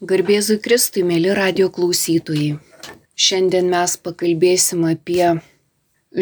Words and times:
Garbėzui 0.00 0.54
Kristui, 0.64 1.02
mėly 1.04 1.34
radio 1.36 1.66
klausytojai. 1.68 2.54
Šiandien 3.20 3.66
mes 3.68 3.98
pakalbėsim 4.00 4.86
apie 4.88 5.26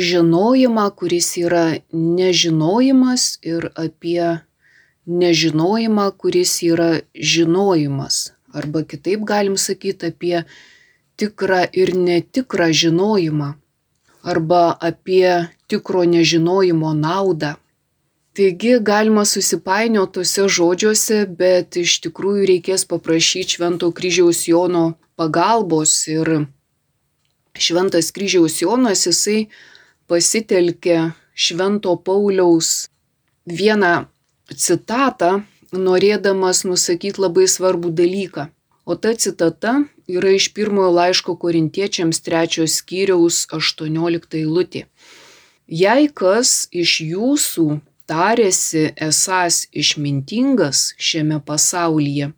žinojimą, 0.07 0.87
kuris 0.99 1.29
yra 1.39 1.61
nežinojimas 1.93 3.27
ir 3.47 3.69
apie 3.79 4.33
nežinojimą, 5.21 6.09
kuris 6.19 6.57
yra 6.67 6.89
žinojimas. 7.15 8.19
Arba 8.51 8.83
kitaip 8.83 9.23
galim 9.23 9.55
sakyti 9.55 10.11
apie 10.11 10.43
tikrą 11.15 11.63
ir 11.71 11.95
netikrą 11.95 12.73
žinojimą. 12.83 13.53
Arba 14.27 14.65
apie 14.91 15.37
tikro 15.71 16.03
nežinojimo 16.03 16.97
naudą. 16.99 17.55
Taigi 18.39 18.77
galima 18.79 19.25
susipainioti 19.25 20.13
tuose 20.15 20.45
žodžiuose, 20.57 21.17
bet 21.41 21.75
iš 21.81 21.97
tikrųjų 22.05 22.45
reikės 22.47 22.85
paprašyti 22.87 23.57
Švento 23.57 23.89
kryžiaus 23.91 24.45
Jono 24.47 24.83
pagalbos 25.19 25.95
ir 26.07 26.31
Šventas 27.59 28.13
kryžiaus 28.15 28.61
Jonas 28.63 29.03
jisai 29.09 29.49
pasitelkė 30.07 31.01
Švento 31.35 31.97
Pauliaus 31.99 32.87
vieną 33.51 34.07
citatą, 34.55 35.43
norėdamas 35.75 36.63
nusakyti 36.63 37.19
labai 37.27 37.51
svarbų 37.51 37.91
dalyką. 37.91 38.47
O 38.87 38.95
ta 38.95 39.17
citata 39.19 39.81
yra 40.07 40.37
iš 40.39 40.53
pirmojo 40.55 40.95
laiško 41.01 41.35
korintiečiams 41.43 42.23
trečios 42.23 42.79
skyriaus 42.85 43.49
18 43.51 44.39
eilutė. 44.45 44.87
Jei 45.67 46.07
kas 46.07 46.69
iš 46.71 47.01
jūsų 47.03 47.71
tarėsi 48.09 48.89
esąs 49.09 49.67
išmintingas 49.83 50.95
šiame 50.97 51.43
pasaulyje, 51.45 52.33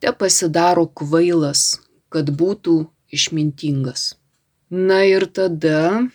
te 0.00 0.12
pasidaro 0.12 0.86
kvailas, 1.00 1.80
kad 2.12 2.30
būtų 2.42 2.76
išmintingas. 3.16 4.14
Na 4.70 5.02
ir 5.06 5.26
tada 5.30 6.06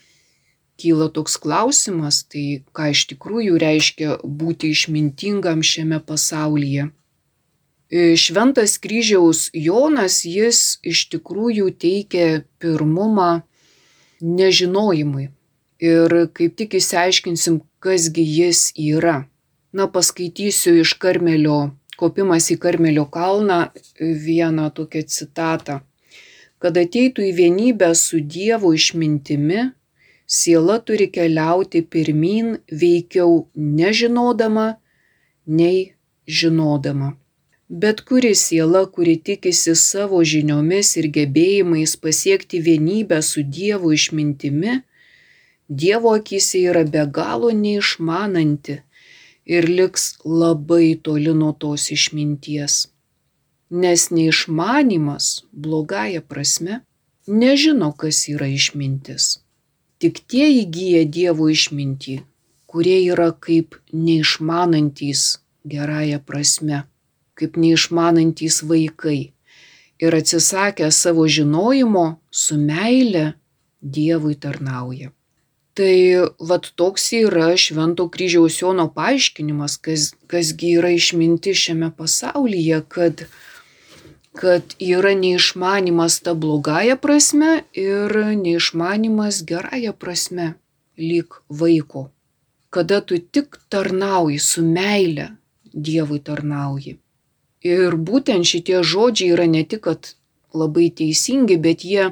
kyla 0.81 1.09
toks 1.13 1.37
klausimas, 1.41 2.23
tai 2.29 2.63
ką 2.75 2.89
iš 2.93 3.05
tikrųjų 3.13 3.59
reiškia 3.61 4.17
būti 4.23 4.71
išmintingam 4.75 5.61
šiame 5.65 6.01
pasaulyje. 6.05 6.89
Šventas 7.91 8.77
kryžiaus 8.79 9.49
Jonas, 9.51 10.21
jis 10.23 10.79
iš 10.87 11.09
tikrųjų 11.11 11.73
teikia 11.75 12.43
pirmumą 12.61 13.41
nežinojimui. 14.21 15.27
Ir 15.81 16.13
kaip 16.37 16.57
tik 16.59 16.75
įsiaiškinsim, 16.77 17.61
kasgi 17.81 18.21
jis 18.21 18.69
yra. 18.77 19.23
Na, 19.73 19.87
paskaitysiu 19.89 20.75
iš 20.83 20.93
Karmelio, 21.01 21.71
kopimas 21.97 22.51
į 22.53 22.59
Karmelio 22.61 23.07
kalną 23.09 23.63
vieną 23.99 24.67
tokią 24.77 25.01
citatą. 25.15 25.79
Kad 26.61 26.77
ateitų 26.77 27.25
į 27.25 27.31
vienybę 27.39 27.89
su 27.97 28.19
Dievo 28.21 28.75
išmintimi, 28.77 29.71
siela 30.27 30.77
turi 30.85 31.07
keliauti 31.09 31.81
pirmin 31.81 32.59
veikiau 32.69 33.47
nežinodama, 33.55 34.67
nei 35.47 35.95
žinodama. 36.27 37.15
Bet 37.71 38.03
kuri 38.05 38.35
siela, 38.35 38.83
kuri 38.85 39.15
tikisi 39.17 39.73
savo 39.79 40.21
žiniomis 40.27 40.93
ir 41.01 41.09
gebėjimais 41.17 41.97
pasiekti 42.03 42.59
vienybę 42.61 43.21
su 43.25 43.41
Dievo 43.57 43.95
išmintimi, 43.95 44.81
Dievo 45.79 46.09
akise 46.19 46.59
yra 46.69 46.83
be 46.93 47.03
galo 47.17 47.49
neišmananti 47.63 48.73
ir 49.55 49.67
liks 49.77 50.03
labai 50.39 50.89
toli 51.03 51.33
nuo 51.41 51.51
tos 51.61 51.85
išminties. 51.95 52.73
Nes 53.81 54.01
neišmanimas, 54.11 55.25
blogąją 55.63 56.21
prasme, 56.31 56.81
nežino, 57.41 57.89
kas 58.01 58.19
yra 58.33 58.49
išmintis. 58.51 59.27
Tik 60.03 60.19
tie 60.27 60.49
įgyja 60.63 61.05
Dievo 61.17 61.47
išmintį, 61.55 62.17
kurie 62.67 62.97
yra 63.13 63.29
kaip 63.47 63.79
neišmanantys 63.93 65.23
gerąją 65.71 66.19
prasme, 66.27 66.81
kaip 67.39 67.55
neišmanantys 67.63 68.59
vaikai 68.67 69.21
ir 70.03 70.19
atsisakę 70.19 70.91
savo 70.91 71.27
žinojimo 71.37 72.05
su 72.43 72.59
meile 72.59 73.25
Dievui 73.81 74.35
tarnauja. 74.35 75.11
Tai 75.73 76.27
vat 76.39 76.67
toks 76.75 77.05
yra 77.15 77.53
Švento 77.55 78.09
kryžiaus 78.11 78.57
Jono 78.59 78.89
paaiškinimas, 78.91 79.77
kas, 79.79 80.09
kasgi 80.27 80.73
yra 80.79 80.89
išminti 80.91 81.53
šiame 81.55 81.93
pasaulyje, 81.95 82.81
kad, 82.91 83.23
kad 84.35 84.75
yra 84.83 85.13
neišmanimas 85.15 86.17
ta 86.25 86.33
blogąją 86.35 86.97
prasme 86.99 87.51
ir 87.73 88.15
neišmanimas 88.41 89.43
gerąją 89.47 89.93
prasme, 89.93 90.47
lyg 90.97 91.39
vaiko. 91.47 92.09
Kada 92.69 92.99
tu 93.01 93.19
tik 93.19 93.55
tarnauji 93.69 94.39
su 94.39 94.63
meile, 94.63 95.29
Dievui 95.71 96.19
tarnauji. 96.19 96.97
Ir 97.63 97.95
būtent 97.95 98.43
šitie 98.43 98.81
žodžiai 98.83 99.31
yra 99.37 99.45
ne 99.47 99.61
tik 99.63 99.87
labai 100.51 100.89
teisingi, 100.91 101.55
bet 101.55 101.85
jie 101.87 102.09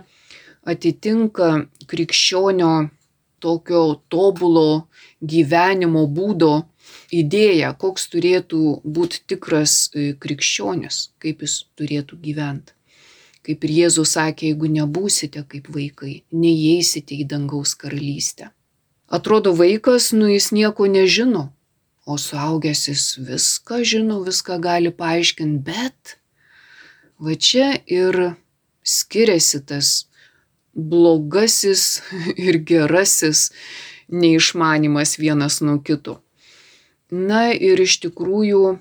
atitinka 0.64 1.50
krikščionio 1.92 2.72
tokio 3.42 3.84
tobulo 4.12 4.88
gyvenimo 5.22 6.06
būdo 6.08 6.54
idėją, 7.14 7.74
koks 7.80 8.10
turėtų 8.14 8.82
būti 8.84 9.24
tikras 9.30 9.90
e, 9.94 10.12
krikščionis, 10.20 11.10
kaip 11.22 11.46
jis 11.46 11.64
turėtų 11.80 12.20
gyventi. 12.24 12.76
Kaip 13.46 13.64
ir 13.66 13.76
Jėzus 13.78 14.14
sakė, 14.18 14.52
jeigu 14.52 14.70
nebūsite 14.70 15.46
kaip 15.50 15.70
vaikai, 15.74 16.22
neįeisite 16.36 17.16
į 17.18 17.28
dangaus 17.32 17.74
karalystę. 17.80 18.52
Atrodo, 19.10 19.56
vaikas, 19.58 20.12
nu 20.14 20.28
jis 20.30 20.52
nieko 20.54 20.86
nežino, 20.86 21.48
o 22.06 22.18
suaugęs 22.18 22.84
jis 22.92 23.06
viską 23.26 23.82
žino, 23.86 24.20
viską 24.26 24.60
gali 24.62 24.92
paaiškinti, 24.94 25.64
bet 25.66 26.20
va 27.18 27.34
čia 27.34 27.72
ir 27.90 28.36
skiriasi 28.86 29.64
tas 29.66 30.09
blogasis 30.92 32.02
ir 32.48 32.60
gerasis 32.64 33.50
neišmanimas 34.10 35.18
vienas 35.20 35.62
nuo 35.62 35.80
kito. 35.84 36.20
Na 37.10 37.50
ir 37.54 37.82
iš 37.82 38.00
tikrųjų 38.06 38.78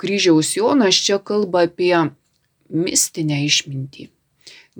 kryžiaus 0.00 0.56
Jonas 0.56 0.98
čia 1.00 1.18
kalba 1.18 1.64
apie 1.68 1.94
mistinę 2.68 3.40
išmintį, 3.46 4.10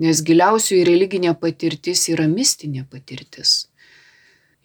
nes 0.03 0.21
giliausioji 0.21 0.85
religinė 0.85 1.33
patirtis 1.41 2.05
yra 2.13 2.27
mistinė 2.29 2.85
patirtis. 2.89 3.67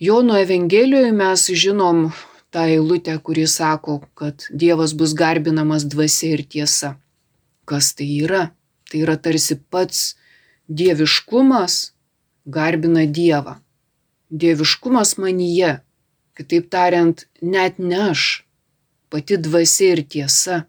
Jono 0.03 0.37
Evangelijoje 0.41 1.13
mes 1.15 1.47
žinom 1.65 2.09
tą 2.53 2.67
eilutę, 2.69 3.15
kuri 3.23 3.47
sako, 3.47 4.01
kad 4.19 4.49
Dievas 4.51 4.93
bus 4.99 5.15
garbinamas 5.15 5.87
dvasia 5.89 6.35
ir 6.37 6.43
tiesa. 6.45 6.97
Kas 7.65 7.95
tai 7.95 8.09
yra? 8.25 8.49
Tai 8.91 9.05
yra 9.07 9.17
tarsi 9.17 9.57
pats 9.71 10.17
dieviškumas 10.79 11.93
garbina 12.45 13.05
Dievą. 13.07 13.57
Dieviškumas 14.31 15.17
manyje, 15.21 15.81
kitaip 16.37 16.71
tariant, 16.73 17.27
net 17.43 17.79
ne 17.79 17.99
aš, 18.11 18.45
pati 19.13 19.37
dvasia 19.37 19.97
ir 19.97 20.05
tiesa 20.09 20.63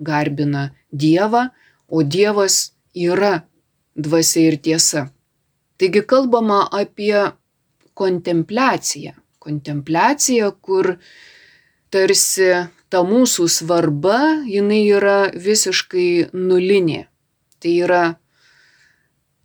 garbina 0.00 0.70
Dievą, 0.92 1.48
o 1.88 2.02
Dievas 2.02 2.72
yra 2.94 3.44
dvasia 3.94 4.48
ir 4.50 4.56
tiesa. 4.56 5.08
Taigi 5.78 6.02
kalbama 6.06 6.64
apie 6.72 7.32
kontempliaciją. 7.94 9.12
Kontempliacija, 9.44 10.48
kur 10.64 10.94
tarsi 11.92 12.48
ta 12.88 13.02
mūsų 13.04 13.46
svarba, 13.50 14.18
jinai 14.48 14.86
yra 14.88 15.18
visiškai 15.34 16.32
nulinė. 16.32 17.04
Tai 17.60 17.72
yra 17.84 18.04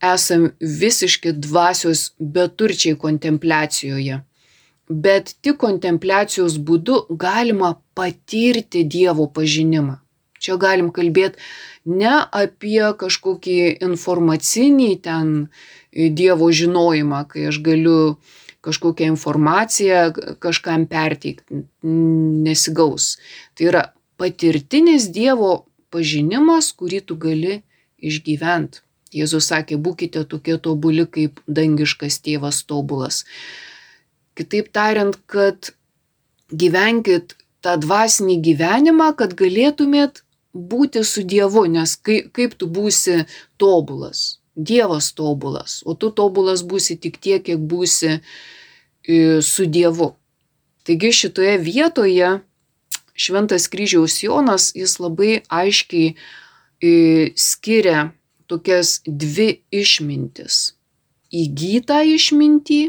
esam 0.01 0.49
visiški 0.59 1.33
dvasios 1.35 2.11
beturčiai 2.19 2.97
kontempliacijoje. 2.97 4.21
Bet 4.89 5.35
tik 5.45 5.59
kontempliacijos 5.61 6.57
būdu 6.65 7.03
galima 7.09 7.75
patirti 7.93 8.83
Dievo 8.83 9.27
pažinimą. 9.33 9.99
Čia 10.39 10.55
galim 10.57 10.89
kalbėti 10.95 11.37
ne 11.85 12.15
apie 12.31 12.81
kažkokį 12.97 13.59
informacinį 13.85 14.89
ten 15.03 15.33
Dievo 15.93 16.49
žinojimą, 16.49 17.25
kai 17.29 17.49
aš 17.51 17.59
galiu 17.65 18.17
kažkokią 18.65 19.07
informaciją 19.13 20.01
kažkam 20.43 20.85
perteikti, 20.89 21.63
nesigaus. 21.83 23.17
Tai 23.55 23.69
yra 23.71 23.83
patirtinis 24.19 25.09
Dievo 25.15 25.65
pažinimas, 25.93 26.71
kurį 26.73 27.03
tu 27.05 27.17
gali 27.19 27.61
išgyventi. 27.99 28.81
Jėzus 29.15 29.49
sakė, 29.49 29.79
būkite 29.81 30.23
tokie 30.29 30.57
tobuli, 30.61 31.05
kaip 31.09 31.41
dangiškas 31.47 32.19
tėvas 32.25 32.61
tobulas. 32.69 33.23
Kitaip 34.37 34.69
tariant, 34.75 35.17
kad 35.25 35.71
gyvenkit 36.53 37.35
tą 37.65 37.75
dvasinį 37.81 38.37
gyvenimą, 38.45 39.11
kad 39.17 39.33
galėtumėt 39.37 40.23
būti 40.53 41.03
su 41.03 41.23
Dievu, 41.23 41.65
nes 41.67 41.95
kaip, 41.97 42.29
kaip 42.33 42.53
tu 42.59 42.69
būsi 42.69 43.25
tobulas. 43.57 44.39
Dievas 44.55 45.13
tobulas, 45.15 45.79
o 45.87 45.95
tu 45.95 46.09
tobulas 46.11 46.65
būsi 46.67 46.97
tik 46.99 47.17
tiek, 47.23 47.43
kiek 47.45 47.59
būsi 47.59 48.17
e, 48.19 49.39
su 49.45 49.65
Dievu. 49.65 50.13
Taigi 50.83 51.11
šitoje 51.15 51.57
vietoje 51.63 52.39
Šventas 53.19 53.67
kryžiaus 53.67 54.21
Jonas, 54.23 54.69
jis 54.75 54.95
labai 54.99 55.41
aiškiai 55.51 56.13
e, 56.79 56.91
skiria 57.35 58.09
tokias 58.49 58.99
dvi 59.05 59.61
išmintis. 59.71 60.73
Įgytą 61.29 62.01
išmintį, 62.15 62.81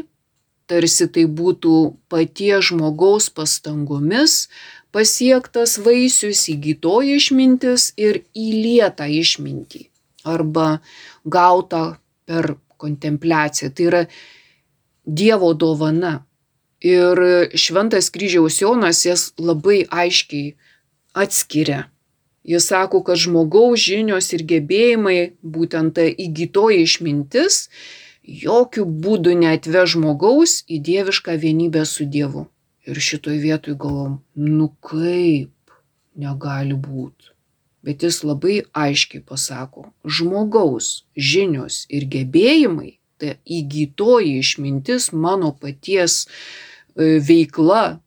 tarsi 0.69 1.07
tai 1.13 1.27
būtų 1.29 1.75
paties 2.09 2.71
žmogaus 2.71 3.29
pastangomis 3.29 4.47
pasiektas 4.91 5.77
vaisius, 5.85 6.47
įgytoji 6.51 7.15
išmintis 7.19 7.91
ir 7.99 8.23
įlietą 8.35 9.07
išmintį 9.21 9.85
arba 10.27 10.81
gautą 11.25 11.95
per 12.25 12.55
kontempliaciją. 12.81 13.71
Tai 13.71 13.87
yra 13.89 14.03
Dievo 15.05 15.53
dovana. 15.57 16.21
Ir 16.85 17.17
Šventas 17.57 18.09
kryžiaus 18.13 18.59
Jonas 18.61 19.03
jas 19.05 19.31
labai 19.37 19.83
aiškiai 19.89 20.55
atskiria. 21.17 21.87
Jis 22.43 22.67
sako, 22.71 23.03
kad 23.05 23.19
žmogaus 23.21 23.81
žinios 23.85 24.31
ir 24.33 24.43
gebėjimai, 24.49 25.33
būtent 25.41 25.93
ta 25.97 26.07
įgytoji 26.09 26.81
išmintis, 26.87 27.67
jokių 28.25 28.85
būdų 29.03 29.35
neatve 29.43 29.83
žmogaus 29.93 30.61
į 30.65 30.79
dievišką 30.87 31.37
vienybę 31.41 31.85
su 31.85 32.07
Dievu. 32.09 32.47
Ir 32.89 32.97
šitoj 32.97 33.37
vietoj 33.43 33.77
galvom, 33.77 34.15
nu 34.33 34.71
kaip 34.81 35.53
negali 36.17 36.73
būti. 36.73 37.29
Bet 37.85 38.01
jis 38.05 38.23
labai 38.25 38.63
aiškiai 38.77 39.21
pasako, 39.25 39.87
žmogaus 40.05 41.05
žinios 41.13 41.85
ir 41.89 42.09
gebėjimai, 42.09 42.97
tai 43.21 43.37
įgytoji 43.45 44.37
išmintis 44.41 45.11
mano 45.13 45.53
paties 45.53 46.25
E, 46.95 47.19
veikla 47.19 48.01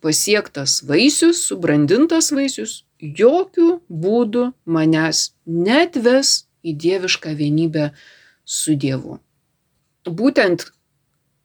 pasiektas 0.00 0.80
vaisius, 0.86 1.42
subrandintas 1.48 2.30
vaisius, 2.30 2.84
jokių 3.00 3.80
būdų 3.88 4.50
manęs 4.64 5.30
netves 5.46 6.44
į 6.62 6.74
dievišką 6.76 7.34
vienybę 7.36 7.90
su 8.44 8.76
Dievu. 8.76 9.18
Būtent 10.04 10.66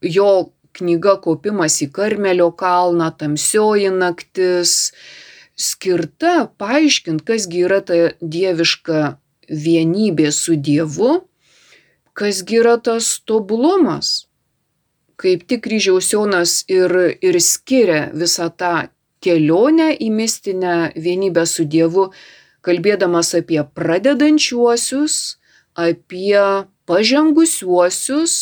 jo 0.02 0.52
knyga 0.75 1.16
Kopimas 1.24 1.80
į 1.84 1.90
Karmelio 1.96 2.50
kalną, 2.52 3.12
tamsioji 3.16 3.92
naktis, 3.96 4.92
skirta 5.56 6.50
paaiškinti, 6.60 7.24
kasgi 7.24 7.63
yra 7.68 7.80
ta 7.86 8.00
dieviška 8.19 9.16
vienybė 9.50 10.31
su 10.36 10.58
Dievu, 10.60 11.22
kasgi 12.16 12.60
yra 12.60 12.75
tas 12.84 13.13
tobulumas, 13.28 14.28
kaip 15.16 15.46
tik 15.48 15.63
kryžiaus 15.63 16.12
Jonas 16.12 16.63
ir, 16.72 16.92
ir 17.24 17.40
skiria 17.40 18.10
visą 18.12 18.50
tą 18.51 18.88
kelionę 19.25 19.89
į 19.98 20.12
mistinę 20.13 20.75
vienybę 20.95 21.45
su 21.50 21.66
Dievu, 21.66 22.12
kalbėdamas 22.66 23.33
apie 23.38 23.62
pradedančiuosius, 23.77 25.38
apie 25.75 26.42
pažengusiuosius 26.86 28.36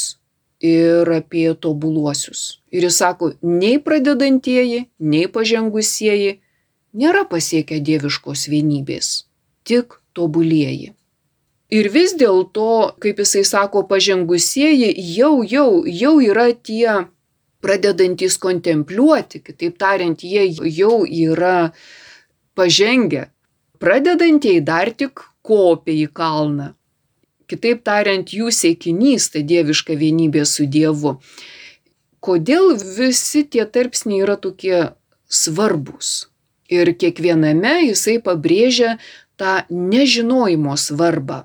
ir 0.64 1.10
apie 1.12 1.54
tobuluosius. 1.60 2.60
Ir 2.72 2.88
jis 2.88 2.98
sako, 3.02 3.34
nei 3.42 3.80
pradedantieji, 3.84 4.88
nei 5.00 5.28
pažengusieji 5.28 6.40
nėra 6.94 7.24
pasiekę 7.30 7.80
dieviškos 7.84 8.48
vienybės, 8.52 9.26
tik 9.68 10.00
tobulieji. 10.16 10.94
Ir 11.74 11.90
vis 11.90 12.14
dėlto, 12.14 12.94
kaip 13.02 13.20
jisai 13.24 13.42
sako, 13.48 13.82
pažengusieji 13.90 14.94
jau, 15.16 15.42
jau, 15.42 15.84
jau 15.90 16.14
yra 16.22 16.52
tie 16.54 17.08
pradedantys 17.64 18.38
kontempliuoti, 18.44 19.40
kitaip 19.44 19.78
tariant, 19.80 20.20
jie 20.20 20.48
jau 20.52 21.04
yra 21.08 21.72
pažengę. 22.58 23.30
Pradedantieji 23.80 24.64
dar 24.64 24.92
tik 24.92 25.24
kopia 25.44 25.96
į 26.06 26.10
kalną. 26.16 26.74
Kitaip 27.50 27.84
tariant, 27.88 28.32
jų 28.32 28.52
siekinys 28.56 29.30
tai 29.34 29.44
dieviška 29.48 29.96
vienybė 30.00 30.46
su 30.48 30.66
Dievu. 30.66 31.18
Kodėl 32.24 32.78
visi 32.80 33.44
tie 33.44 33.66
tarpsniai 33.68 34.24
yra 34.24 34.38
tokie 34.40 34.96
svarbus? 35.28 36.30
Ir 36.72 36.94
kiekviename 36.96 37.82
jisai 37.90 38.18
pabrėžia 38.24 38.96
tą 39.38 39.58
nežinojimo 39.70 40.78
svarbą 40.80 41.44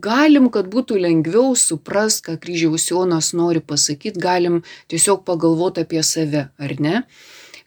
galim, 0.00 0.48
kad 0.52 0.68
būtų 0.72 0.98
lengviau 1.02 1.56
suprast, 1.58 2.24
ką 2.26 2.38
kryžiaus 2.40 2.88
Jonas 2.90 3.32
nori 3.36 3.60
pasakyti, 3.60 4.20
galim 4.20 4.62
tiesiog 4.92 5.24
pagalvoti 5.28 5.84
apie 5.84 6.02
save, 6.06 6.48
ar 6.56 6.74
ne? 6.80 7.02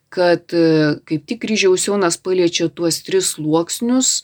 Kad 0.10 0.54
e, 0.56 0.98
kaip 1.06 1.26
tik 1.28 1.42
kryžiaus 1.44 1.88
Jonas 1.88 2.18
paliečia 2.18 2.70
tuos 2.70 3.02
tris 3.06 3.36
sluoksnius, 3.36 4.22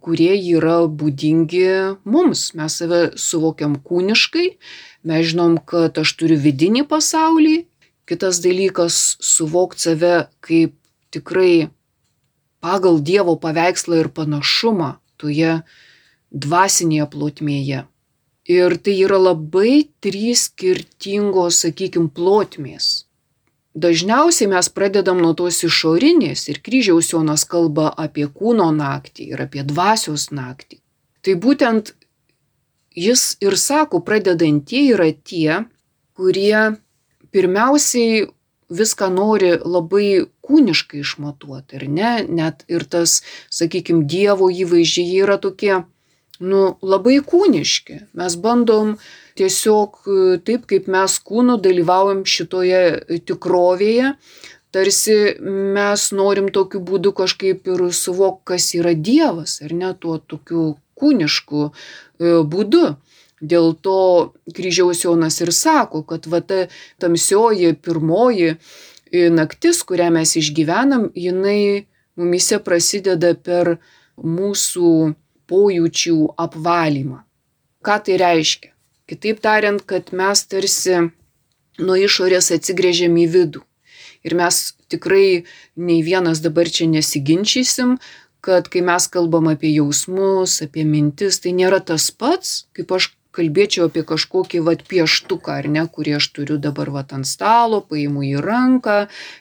kurie 0.00 0.32
yra 0.38 0.86
būdingi 0.88 1.98
mums. 2.08 2.52
Mes 2.56 2.78
save 2.80 3.00
suvokiam 3.18 3.76
kūniškai, 3.82 4.46
mes 5.08 5.26
žinom, 5.32 5.58
kad 5.60 5.98
aš 5.98 6.14
turiu 6.18 6.38
vidinį 6.40 6.86
pasaulį. 6.88 7.66
Kitas 8.08 8.40
dalykas- 8.40 9.16
suvokti 9.34 9.84
save 9.84 10.14
kaip 10.40 10.74
tikrai 11.12 11.68
pagal 12.64 13.00
Dievo 13.00 13.36
paveikslą 13.36 14.00
ir 14.00 14.08
panašumą 14.08 14.96
toje 15.18 15.62
dvasinėje 16.32 17.08
plotmėje. 17.12 17.84
Ir 18.48 18.76
tai 18.80 18.94
yra 19.04 19.18
labai 19.20 19.90
trys 20.00 20.48
skirtingos, 20.48 21.60
sakykime, 21.64 22.08
plotmės. 22.08 23.08
Dažniausiai 23.78 24.48
mes 24.50 24.70
pradedam 24.72 25.20
nuo 25.22 25.34
tos 25.38 25.60
išorinės 25.66 26.48
ir 26.48 26.62
kryžiaus 26.64 27.12
Jonas 27.12 27.44
kalba 27.46 27.90
apie 27.92 28.26
kūno 28.26 28.70
naktį 28.74 29.28
ir 29.34 29.42
apie 29.44 29.62
dvasios 29.68 30.30
naktį. 30.34 30.80
Tai 31.22 31.34
būtent 31.44 31.92
jis 32.96 33.36
ir 33.44 33.58
sako, 33.60 34.00
pradedantieji 34.00 34.96
yra 34.96 35.10
tie, 35.12 35.60
kurie 36.16 36.80
pirmiausiai 37.30 38.26
viską 38.68 39.10
nori 39.12 39.52
labai 39.60 40.26
kūniškai 40.44 41.04
išmatuoti, 41.04 41.78
ar 41.78 41.86
ne? 41.88 42.12
Net 42.40 42.64
ir 42.72 42.84
tas, 42.88 43.20
sakykime, 43.52 44.04
Dievo 44.08 44.48
įvaizdžiai 44.50 45.22
yra 45.22 45.38
tokie 45.40 45.84
nu, 46.40 46.62
labai 46.82 47.18
kūniški. 47.24 48.02
Mes 48.18 48.36
bandom 48.42 48.96
tiesiog 49.38 49.98
e, 50.04 50.18
taip, 50.44 50.66
kaip 50.70 50.88
mes 50.90 51.18
kūnu 51.24 51.58
dalyvaujam 51.62 52.24
šitoje 52.28 52.82
tikrovėje, 53.28 54.14
tarsi 54.74 55.16
mes 55.74 56.08
norim 56.14 56.50
tokiu 56.54 56.82
būdu 56.84 57.14
kažkaip 57.16 57.68
ir 57.70 57.84
suvok, 57.94 58.42
kas 58.52 58.72
yra 58.78 58.94
Dievas, 58.94 59.58
ar 59.64 59.74
ne 59.74 59.92
tuo 59.98 60.18
tokiu 60.18 60.76
kūnišku 60.98 61.68
e, 61.68 62.40
būdu. 62.42 62.96
Dėl 63.38 63.76
to 63.86 64.34
kryžiaus 64.50 65.04
Jonas 65.04 65.36
ir 65.38 65.52
sako, 65.54 66.02
kad 66.02 66.26
va 66.26 66.40
ta 66.42 66.64
tamsioji 66.98 67.76
pirmoji 67.78 68.48
e, 68.50 69.28
naktis, 69.30 69.84
kurią 69.86 70.10
mes 70.16 70.34
išgyvenam, 70.40 71.06
jinai 71.14 71.86
mumise 72.18 72.58
prasideda 72.58 73.36
per 73.38 73.76
mūsų 74.18 75.14
pojūčių 75.50 76.18
apvalymą. 76.44 77.22
Ką 77.84 77.96
tai 78.04 78.18
reiškia? 78.20 78.72
Kitaip 79.08 79.40
tariant, 79.40 79.82
kad 79.88 80.12
mes 80.12 80.44
tarsi 80.44 80.98
nuo 81.80 81.96
išorės 81.96 82.50
atsigrėžiam 82.56 83.16
į 83.16 83.26
vidų. 83.34 83.62
Ir 84.26 84.34
mes 84.36 84.74
tikrai 84.92 85.44
nei 85.78 86.02
vienas 86.04 86.42
dabar 86.44 86.68
čia 86.68 86.88
nesiginčysim, 86.90 87.96
kad 88.44 88.68
kai 88.72 88.82
mes 88.84 89.06
kalbam 89.10 89.48
apie 89.50 89.70
jausmus, 89.74 90.58
apie 90.64 90.84
mintis, 90.84 91.40
tai 91.42 91.54
nėra 91.56 91.80
tas 91.80 92.10
pats, 92.10 92.66
kaip 92.76 92.92
aš 92.94 93.12
kalbėčiau 93.38 93.86
apie 93.88 94.02
kažkokį 94.06 94.62
vat 94.66 94.84
pieštuką, 94.90 95.58
ar 95.62 95.68
ne, 95.70 95.84
kurį 95.86 96.16
aš 96.18 96.30
turiu 96.34 96.58
dabar 96.62 96.90
vat 96.94 97.12
ant 97.14 97.28
stalo, 97.28 97.80
paimu 97.90 98.24
į 98.26 98.38
ranką, 98.42 98.98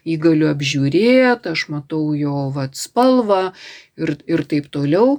jį 0.08 0.18
galiu 0.26 0.52
apžiūrėti, 0.52 1.54
aš 1.54 1.68
matau 1.74 2.12
jo 2.18 2.50
vat 2.54 2.78
spalvą 2.78 3.52
ir, 3.98 4.18
ir 4.30 4.46
taip 4.52 4.70
toliau. 4.74 5.18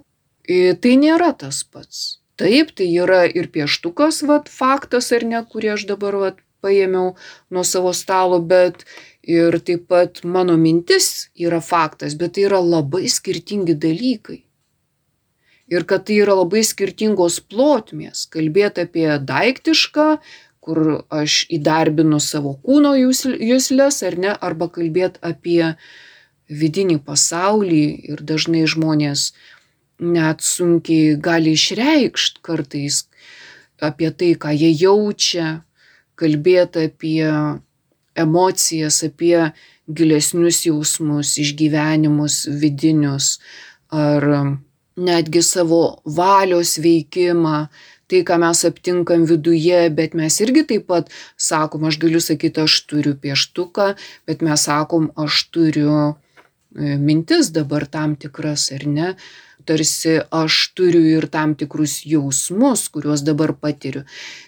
Tai 0.49 0.93
nėra 0.97 1.35
tas 1.37 1.61
pats. 1.69 2.19
Taip, 2.39 2.71
tai 2.79 2.87
yra 2.89 3.25
ir 3.27 3.51
pieštukas, 3.53 4.23
vat, 4.25 4.49
faktas 4.49 5.11
ar 5.13 5.27
ne, 5.27 5.41
kurį 5.45 5.75
aš 5.75 5.89
dabar 5.91 6.17
vat, 6.17 6.39
paėmiau 6.63 7.15
nuo 7.55 7.65
savo 7.67 7.93
stalo, 7.95 8.39
bet 8.41 8.85
ir 9.23 9.59
taip 9.61 9.87
pat 9.91 10.23
mano 10.25 10.57
mintis 10.59 11.29
yra 11.37 11.61
faktas, 11.61 12.17
bet 12.19 12.37
tai 12.37 12.47
yra 12.49 12.61
labai 12.65 13.07
skirtingi 13.11 13.77
dalykai. 13.79 14.43
Ir 15.69 15.85
kad 15.85 16.07
tai 16.09 16.23
yra 16.23 16.39
labai 16.39 16.63
skirtingos 16.65 17.43
plotmės, 17.45 18.25
kalbėti 18.33 18.87
apie 18.87 19.09
daiktišką, 19.29 20.09
kur 20.65 21.03
aš 21.13 21.43
įdarbinu 21.53 22.21
savo 22.25 22.55
kūno 22.65 22.95
jūslės 22.97 24.01
ar 24.09 24.17
ne, 24.21 24.33
arba 24.33 24.71
kalbėti 24.73 25.21
apie 25.21 25.75
vidinį 26.49 27.03
pasaulį 27.05 27.85
ir 28.15 28.25
dažnai 28.25 28.65
žmonės 28.65 29.33
net 29.99 30.45
sunkiai 30.45 31.17
gali 31.21 31.55
išreikšti 31.59 32.43
kartais 32.43 33.05
apie 33.83 34.11
tai, 34.11 34.35
ką 34.35 34.53
jie 34.55 34.71
jaučia, 34.75 35.63
kalbėti 36.19 36.89
apie 36.89 37.27
emocijas, 38.19 39.03
apie 39.07 39.53
gilesnius 39.89 40.65
jausmus, 40.67 41.37
išgyvenimus 41.39 42.47
vidinius 42.61 43.39
ar 43.95 44.27
netgi 44.99 45.43
savo 45.47 46.01
valios 46.05 46.77
veikimą, 46.83 47.69
tai, 48.09 48.23
ką 48.25 48.39
mes 48.41 48.65
aptinkam 48.67 49.27
viduje, 49.29 49.81
bet 49.95 50.17
mes 50.19 50.41
irgi 50.43 50.65
taip 50.69 50.87
pat 50.89 51.11
sakom, 51.37 51.85
aš 51.89 52.01
galiu 52.03 52.21
sakyti, 52.25 52.65
aš 52.65 52.81
turiu 52.89 53.15
pieštuką, 53.21 53.93
bet 54.29 54.45
mes 54.45 54.65
sakom, 54.65 55.11
aš 55.17 55.45
turiu 55.53 55.93
e, 56.09 56.97
mintis 56.97 57.53
dabar 57.55 57.87
tam 57.87 58.17
tikras 58.17 58.71
ar 58.75 58.87
ne, 58.89 59.13
tarsi 59.69 60.19
aš 60.35 60.61
turiu 60.77 61.05
ir 61.05 61.29
tam 61.33 61.55
tikrus 61.59 62.01
jausmus, 62.09 62.87
kuriuos 62.93 63.25
dabar 63.27 63.53
patiriu. 63.53 64.07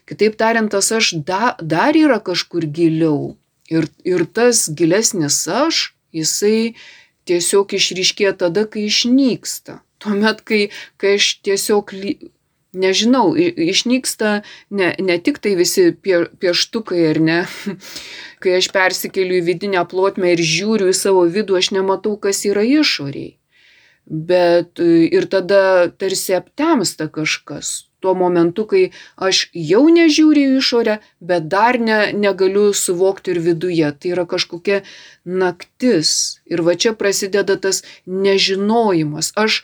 Kitaip 0.08 0.38
tariant, 0.40 0.72
tas 0.72 0.90
aš 0.96 1.12
da, 1.28 1.54
dar 1.60 1.96
yra 1.96 2.20
kažkur 2.24 2.66
giliau. 2.78 3.36
Ir, 3.70 3.86
ir 4.02 4.26
tas 4.34 4.64
gilesnis 4.74 5.44
aš, 5.46 5.90
jisai 6.16 6.74
tiesiog 7.28 7.76
išryškėja 7.78 8.34
tada, 8.42 8.66
kai 8.66 8.88
išnyksta. 8.88 9.78
Tuomet, 10.00 10.40
kai, 10.48 10.62
kai 10.98 11.16
aš 11.20 11.36
tiesiog 11.44 11.92
nežinau, 12.72 13.34
išnyksta 13.36 14.40
ne, 14.70 14.92
ne 14.98 15.18
tik 15.18 15.40
tai 15.42 15.56
visi 15.58 15.90
pie, 15.92 16.24
pieštukai 16.40 17.02
ar 17.10 17.20
ne, 17.20 17.40
kai 18.42 18.56
aš 18.60 18.70
persikeliu 18.74 19.40
į 19.40 19.44
vidinę 19.50 19.84
plotmę 19.90 20.34
ir 20.34 20.44
žiūriu 20.52 20.90
į 20.90 20.96
savo 20.96 21.26
vidų, 21.26 21.58
aš 21.60 21.72
nematau, 21.76 22.16
kas 22.16 22.44
yra 22.48 22.64
išoriai. 22.66 23.34
Bet 24.10 24.80
ir 24.82 25.28
tada 25.30 25.90
tarsi 25.94 26.34
aptemsta 26.34 27.06
kažkas. 27.06 27.86
Tuo 28.00 28.14
momentu, 28.16 28.64
kai 28.66 28.80
aš 29.20 29.50
jau 29.54 29.84
nežiūriu 29.92 30.56
išorę, 30.58 30.96
bet 31.20 31.46
dar 31.52 31.76
ne, 31.78 31.98
negaliu 32.16 32.72
suvokti 32.74 33.34
ir 33.34 33.38
viduje. 33.44 33.90
Tai 33.92 34.12
yra 34.14 34.24
kažkokia 34.26 34.80
naktis. 35.22 36.40
Ir 36.50 36.64
va 36.66 36.74
čia 36.74 36.94
prasideda 36.96 37.54
tas 37.60 37.84
nežinojimas. 38.08 39.30
Aš 39.38 39.60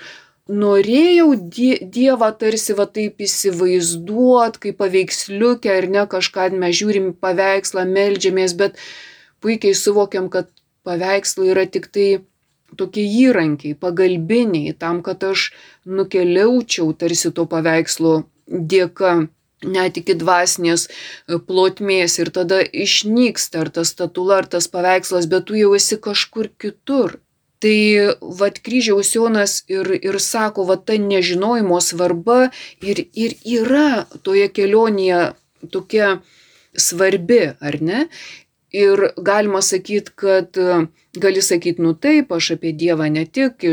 norėjau 0.46 1.32
die, 1.34 1.72
Dievą 1.82 2.30
tarsi 2.38 2.76
va 2.78 2.86
taip 2.86 3.18
įsivaizduot, 3.26 4.60
kaip 4.62 4.78
paveiksliukę 4.78 5.72
ar 5.74 5.90
ne 5.90 6.06
kažką, 6.06 6.52
mes 6.54 6.76
žiūrim 6.78 7.10
paveikslą, 7.18 7.86
melžiamės, 7.90 8.54
bet 8.54 8.78
puikiai 9.42 9.74
suvokiam, 9.74 10.30
kad 10.30 10.52
paveikslai 10.86 11.50
yra 11.50 11.66
tik 11.66 11.90
tai 11.90 12.08
tokie 12.78 13.04
įrankiai, 13.04 13.76
pagalbiniai, 13.78 14.74
tam, 14.78 15.02
kad 15.06 15.24
aš 15.24 15.50
nukeliaučiau 15.86 16.92
tarsi 16.98 17.32
to 17.34 17.46
paveikslo 17.50 18.22
dėka 18.46 19.26
net 19.64 19.96
iki 19.96 20.16
dvasinės 20.20 20.86
plotmės 21.48 22.18
ir 22.20 22.30
tada 22.34 22.60
išnyksta 22.60 23.64
ar 23.64 23.70
tas 23.78 23.92
statula, 23.94 24.42
ar 24.42 24.50
tas 24.56 24.68
paveikslas, 24.68 25.28
bet 25.30 25.48
tu 25.48 25.56
jau 25.58 25.72
esi 25.78 25.98
kažkur 26.00 26.50
kitur. 26.60 27.18
Tai 27.56 27.78
vad 28.20 28.58
kryžiaus 28.60 29.14
Jonas 29.14 29.62
ir, 29.72 29.88
ir 29.96 30.18
sako, 30.20 30.66
va 30.68 30.76
ta 30.76 30.98
nežinojimo 31.00 31.80
svarba 31.80 32.50
ir, 32.84 33.06
ir 33.16 33.32
yra 33.48 34.04
toje 34.22 34.50
kelionėje 34.52 35.32
tokia 35.72 36.18
svarbi, 36.76 37.56
ar 37.56 37.80
ne? 37.80 38.02
Ir 38.76 39.00
galima 39.16 39.62
sakyti, 39.64 40.12
kad 40.20 40.58
gali 41.16 41.42
sakyti, 41.42 41.82
nu 41.82 41.94
taip, 41.94 42.32
aš 42.32 42.50
apie 42.56 42.72
Dievą 42.76 43.08
ne 43.12 43.24
tik, 43.26 43.64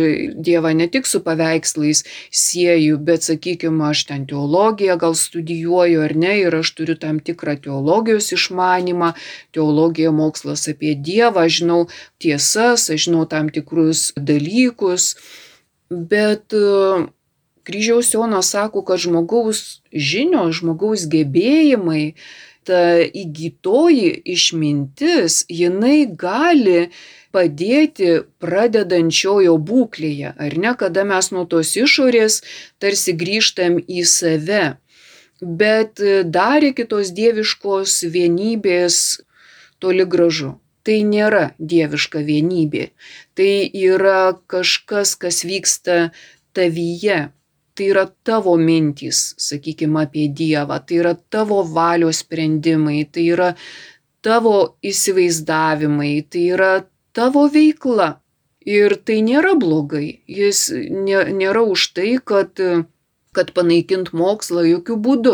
Dievą 0.48 0.74
ne 0.78 0.88
tik 0.92 1.08
su 1.10 1.20
paveikslais 1.24 2.04
sieju, 2.32 3.00
bet 3.08 3.26
sakykime, 3.28 3.84
aš 3.90 4.06
ten 4.10 4.28
teologiją 4.30 4.98
gal 5.02 5.16
studijuoju 5.20 6.04
ar 6.06 6.16
ne, 6.16 6.36
ir 6.46 6.56
aš 6.60 6.74
turiu 6.78 6.96
tam 7.00 7.20
tikrą 7.20 7.58
teologijos 7.66 8.32
išmanimą, 8.38 9.14
teologija 9.56 10.14
mokslas 10.16 10.68
apie 10.72 10.96
Dievą, 10.96 11.48
aš 11.48 11.60
žinau 11.64 11.82
tiesas, 12.24 12.88
aš 12.94 13.10
žinau 13.10 13.26
tam 13.30 13.52
tikrus 13.54 14.12
dalykus, 14.16 15.14
bet 15.90 16.56
kryžiaus 17.64 18.14
Jonas 18.14 18.52
sako, 18.56 18.84
kad 18.88 19.00
žmogaus 19.04 19.82
žinios, 19.92 20.60
žmogaus 20.60 21.08
gebėjimai, 21.12 22.14
ta 22.68 22.84
įgytoji 23.06 24.12
išmintis, 24.36 25.44
jinai 25.50 26.06
gali 26.08 26.90
padėti 27.34 28.24
pradedančiojo 28.44 29.58
būklėje, 29.58 30.34
ar 30.38 30.58
ne, 30.58 30.74
kada 30.78 31.04
mes 31.10 31.32
nuo 31.34 31.46
tos 31.50 31.74
išorės 31.80 32.42
tarsi 32.82 33.16
grįžtam 33.18 33.80
į 33.82 34.06
save. 34.10 34.66
Bet 35.42 36.00
dar 36.32 36.64
iki 36.64 36.86
tos 36.88 37.12
dieviškos 37.12 38.04
vienybės 38.14 39.00
toli 39.84 40.06
gražu. 40.08 40.54
Tai 40.84 40.98
nėra 41.08 41.44
dieviška 41.60 42.20
vienybė. 42.28 42.90
Tai 43.40 43.52
yra 43.72 44.36
kažkas, 44.52 45.16
kas 45.16 45.44
vyksta 45.48 46.12
tavyje, 46.56 47.32
tai 47.76 47.90
yra 47.92 48.06
tavo 48.26 48.56
mintys, 48.58 49.34
sakykime, 49.42 50.06
apie 50.06 50.28
Dievą, 50.30 50.80
tai 50.86 51.00
yra 51.02 51.14
tavo 51.34 51.62
valios 51.66 52.22
sprendimai, 52.24 53.04
tai 53.12 53.28
yra 53.34 53.54
tavo 54.24 54.76
įsivaizdavimai, 54.86 56.14
tai 56.30 56.44
yra 56.58 56.74
tavo 57.14 57.48
veikla. 57.54 58.18
Ir 58.64 58.96
tai 59.04 59.18
nėra 59.26 59.58
blogai. 59.60 60.24
Jis 60.24 60.70
nėra 60.72 61.66
už 61.68 61.90
tai, 61.98 62.14
kad, 62.24 62.62
kad 63.36 63.52
panaikint 63.58 64.14
mokslą 64.16 64.64
jokių 64.70 64.96
būdų. 65.08 65.34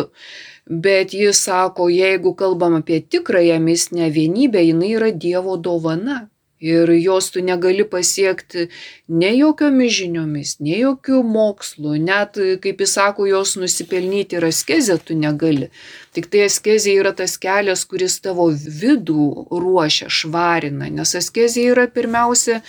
Bet 0.69 1.13
jis 1.13 1.37
sako, 1.45 1.91
jeigu 1.93 2.33
kalbam 2.37 2.79
apie 2.79 2.99
tikrąją 3.01 3.59
mistinę 3.61 4.09
vienybę, 4.13 4.63
jinai 4.65 4.91
yra 4.97 5.11
Dievo 5.13 5.57
dovana. 5.57 6.23
Ir 6.59 6.91
jos 6.99 7.29
tu 7.31 7.39
negali 7.39 7.85
pasiekti 7.87 8.65
ne 9.07 9.29
jokiomis 9.31 9.93
žiniomis, 9.95 10.55
ne 10.59 10.75
jokių 10.81 11.21
mokslų, 11.23 11.95
net, 12.03 12.39
kaip 12.63 12.83
jis 12.83 12.95
sako, 12.97 13.27
jos 13.29 13.55
nusipelnyti 13.61 14.35
ir 14.35 14.47
askezę 14.49 14.99
tu 14.99 15.15
negali. 15.15 15.69
Tik 16.11 16.27
tai 16.27 16.43
askezė 16.49 16.97
yra 16.99 17.13
tas 17.15 17.37
kelias, 17.39 17.85
kuris 17.87 18.19
tavo 18.19 18.49
vidų 18.51 19.29
ruošia, 19.51 20.09
švarina, 20.11 20.91
nes 20.91 21.15
askezė 21.15 21.69
yra 21.71 21.87
pirmiausia 21.87 22.59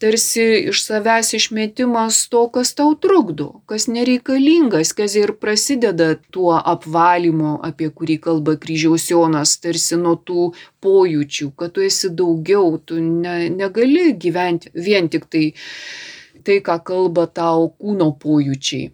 tarsi 0.00 0.44
iš 0.72 0.82
savęs 0.86 1.34
išmetimas 1.36 2.20
to, 2.32 2.46
kas 2.54 2.72
tau 2.78 2.94
trukdo, 3.04 3.48
kas 3.70 3.86
nereikalingas, 3.92 4.94
kas 4.96 5.16
ir 5.20 5.34
prasideda 5.42 6.14
tuo 6.34 6.54
apvalymu, 6.58 7.58
apie 7.68 7.90
kurį 7.92 8.16
kalba 8.26 8.56
kryžiaus 8.60 9.10
Jonas, 9.12 9.58
tarsi 9.60 9.98
nuo 10.00 10.16
tų 10.16 10.52
pojūčių, 10.84 11.50
kad 11.56 11.76
tu 11.76 11.84
esi 11.84 12.12
daugiau, 12.22 12.78
tu 12.78 13.02
ne, 13.04 13.50
negali 13.52 14.14
gyventi 14.16 14.72
vien 14.74 15.12
tik 15.12 15.28
tai 15.28 15.50
tai, 16.44 16.62
ką 16.64 16.78
kalba 16.84 17.26
tau 17.28 17.68
kūno 17.76 18.14
pojūčiai. 18.22 18.88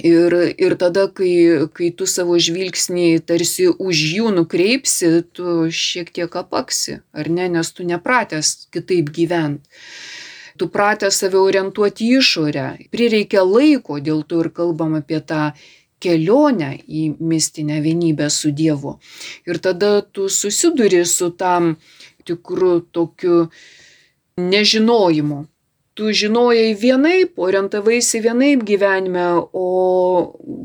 Ir, 0.00 0.32
ir 0.56 0.74
tada, 0.80 1.08
kai, 1.12 1.66
kai 1.76 1.90
tu 1.92 2.06
savo 2.08 2.38
žvilgsnį 2.40 3.08
tarsi 3.28 3.66
už 3.68 4.04
jų 4.14 4.30
nukreipsi, 4.38 5.10
tu 5.36 5.66
šiek 5.68 6.08
tiek 6.16 6.38
apaksi, 6.40 7.00
ar 7.12 7.28
ne, 7.28 7.50
nes 7.52 7.74
tu 7.74 7.84
nepratęs 7.84 8.70
kitaip 8.72 9.10
gyventi 9.12 9.68
tu 10.60 10.68
pratęs 10.68 11.16
save 11.22 11.38
orientuoti 11.40 12.04
į 12.04 12.16
išorę. 12.20 12.64
Prireikia 12.92 13.40
laiko, 13.48 13.96
dėl 13.96 14.26
to 14.28 14.42
ir 14.44 14.50
kalbam 14.52 14.98
apie 14.98 15.22
tą 15.24 15.54
kelionę 16.04 16.74
į 16.84 17.04
mistinę 17.30 17.78
vienybę 17.84 18.28
su 18.34 18.52
Dievu. 18.58 18.98
Ir 19.48 19.60
tada 19.64 20.00
tu 20.02 20.28
susiduri 20.28 21.00
su 21.08 21.30
tam 21.42 21.76
tikru 22.28 22.74
tokiu 22.92 23.46
nežinojimu. 24.36 25.40
Tu 25.96 26.12
žinojai 26.20 26.76
vienaip, 26.82 27.40
orientavaisi 27.40 28.20
vienaip 28.24 28.60
gyvenime, 28.68 29.24
o 29.52 29.66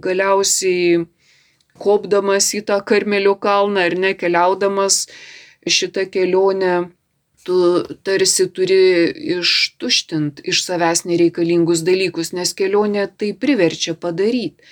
galiausiai 0.03 1.05
kopdamas 1.79 2.51
į 2.55 2.65
tą 2.67 2.81
Karmelio 2.87 3.37
kalną 3.39 3.87
ar 3.87 3.95
nekeliaudamas 3.99 5.05
šitą 5.67 6.05
kelionę 6.11 6.75
tu 7.45 7.57
tarsi 8.03 8.47
turi 8.49 9.11
ištuštint 9.37 10.41
iš 10.49 10.63
savęs 10.65 11.03
nereikalingus 11.05 11.83
dalykus, 11.85 12.33
nes 12.33 12.53
kelionė 12.57 13.05
tai 13.19 13.33
priverčia 13.37 13.93
padaryti. 13.93 14.65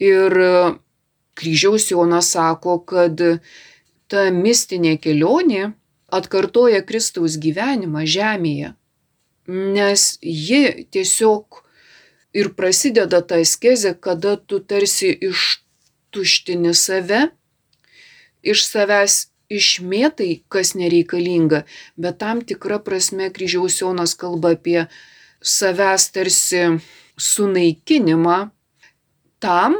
Ir 0.00 0.32
kryžiaus 1.36 1.90
Jonas 1.92 2.32
sako, 2.32 2.78
kad 2.88 3.20
ta 4.08 4.26
mistinė 4.32 4.96
kelionė 4.96 5.72
atkartoja 6.10 6.80
Kristaus 6.86 7.36
gyvenimą 7.40 8.06
žemėje, 8.08 8.74
nes 9.46 10.06
ji 10.22 10.86
tiesiog 10.90 11.60
ir 12.32 12.52
prasideda 12.56 13.20
ta 13.20 13.42
askezė, 13.44 13.94
kada 13.94 14.36
tu 14.36 14.60
tarsi 14.60 15.12
ištuštini 15.30 16.74
save, 16.74 17.28
iš 18.42 18.64
savęs 18.64 19.29
išmėtai, 19.50 20.30
kas 20.48 20.74
nereikalinga, 20.78 21.64
bet 21.98 22.20
tam 22.22 22.40
tikra 22.46 22.78
prasme 22.86 23.30
kryžiaus 23.34 23.80
Jonas 23.82 24.14
kalba 24.18 24.54
apie 24.56 24.86
savęs 25.42 26.10
tarsi 26.14 26.64
sunaikinimą 27.20 28.38
tam, 29.40 29.76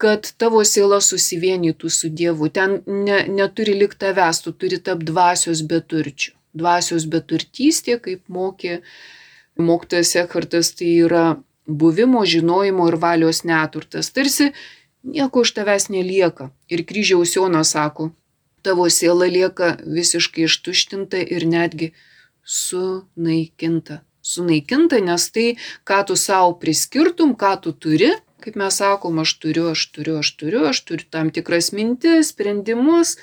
kad 0.00 0.30
tavo 0.40 0.62
siela 0.64 1.00
susivienytų 1.04 1.90
su 1.92 2.08
Dievu. 2.08 2.48
Ten 2.48 2.80
ne, 2.86 3.22
neturi 3.28 3.76
likti 3.76 4.06
tavęs, 4.06 4.42
tu 4.44 4.52
turi 4.56 4.80
tapti 4.80 5.10
dvasios 5.10 5.62
beturčių. 5.68 6.36
Dvasios 6.56 7.04
beturtystė, 7.06 8.00
kaip 8.02 8.24
mokė 8.32 8.80
mokytojas 9.60 10.16
Ekartas, 10.24 10.72
tai 10.74 10.88
yra 11.04 11.24
buvimo, 11.66 12.24
žinojimo 12.26 12.88
ir 12.90 12.96
valios 12.98 13.44
neturtas. 13.46 14.10
Tarsi 14.10 14.50
nieko 15.04 15.44
iš 15.44 15.52
tavęs 15.58 15.90
nelieka. 15.92 16.48
Ir 16.72 16.82
kryžiaus 16.88 17.36
Jonas 17.36 17.76
sako, 17.76 18.10
tavo 18.62 18.88
siela 18.90 19.26
lieka 19.26 19.76
visiškai 19.84 20.46
ištuštinta 20.48 21.20
ir 21.22 21.46
netgi 21.46 21.92
sunaikinta. 22.44 24.02
Sunaikinta, 24.20 25.00
nes 25.00 25.30
tai, 25.32 25.46
ką 25.88 26.02
tu 26.08 26.16
savo 26.16 26.52
priskirtum, 26.60 27.32
ką 27.40 27.54
tu 27.64 27.72
turi, 27.72 28.10
kaip 28.44 28.56
mes 28.60 28.76
sakom, 28.80 29.20
aš 29.22 29.36
turiu, 29.40 29.70
aš 29.72 29.86
turiu, 29.94 30.18
aš 30.20 30.32
turiu, 30.36 30.66
aš 30.68 30.82
turiu 30.88 31.08
tam 31.12 31.30
tikras 31.32 31.72
mintis, 31.76 32.32
sprendimus, 32.34 33.16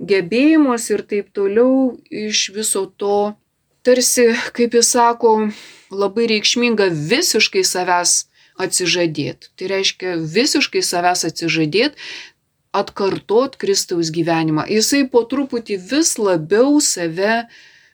gebėjimus 0.00 0.88
ir 0.92 1.04
taip 1.08 1.30
toliau 1.36 1.96
iš 2.08 2.48
viso 2.56 2.86
to, 2.96 3.34
tarsi, 3.84 4.32
kaip 4.56 4.76
jis 4.78 4.92
sako, 4.96 5.34
labai 5.92 6.28
reikšminga 6.30 6.88
visiškai 6.92 7.64
savęs 7.66 8.22
atsižadėti. 8.62 9.52
Tai 9.56 9.70
reiškia 9.72 10.16
visiškai 10.20 10.82
savęs 10.84 11.24
atsižadėti, 11.28 11.98
atkartot 12.72 13.56
Kristaus 13.60 14.10
gyvenimą. 14.14 14.64
Jisai 14.70 15.04
po 15.12 15.24
truputį 15.28 15.76
vis 15.90 16.16
labiau 16.18 16.80
save 16.80 17.42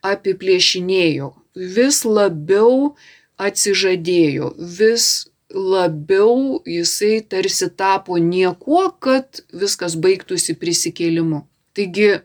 apiplėšinėjo, 0.06 1.32
vis 1.54 2.04
labiau 2.06 2.94
atsižadėjo, 3.38 4.52
vis 4.78 5.28
labiau 5.54 6.60
jisai 6.66 7.20
tarsi 7.26 7.70
tapo 7.70 8.18
niekuo, 8.18 8.88
kad 9.00 9.42
viskas 9.52 9.96
baigtųsi 9.96 10.54
prisikėlimu. 10.60 11.42
Taigi, 11.74 12.20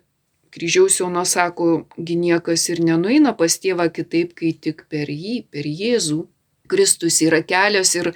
kryžiaus 0.54 1.00
Jonas 1.00 1.34
sako, 1.38 1.88
gi 1.98 2.18
niekas 2.20 2.68
ir 2.70 2.84
nenueina 2.84 3.34
pas 3.38 3.58
tėvą 3.58 3.90
kitaip, 3.96 4.36
kai 4.38 4.54
tik 4.54 4.86
per 4.92 5.10
jį, 5.10 5.44
per 5.50 5.66
Jėzų. 5.66 6.28
Kristus 6.74 7.22
yra 7.26 7.44
kelias 7.46 7.94
ir, 7.96 8.12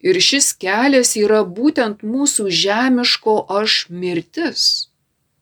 ir 0.00 0.20
šis 0.22 0.52
kelias 0.62 1.16
yra 1.18 1.42
būtent 1.58 2.06
mūsų 2.06 2.48
žemiško 2.64 3.38
aš 3.60 3.86
mirtis. 3.90 4.62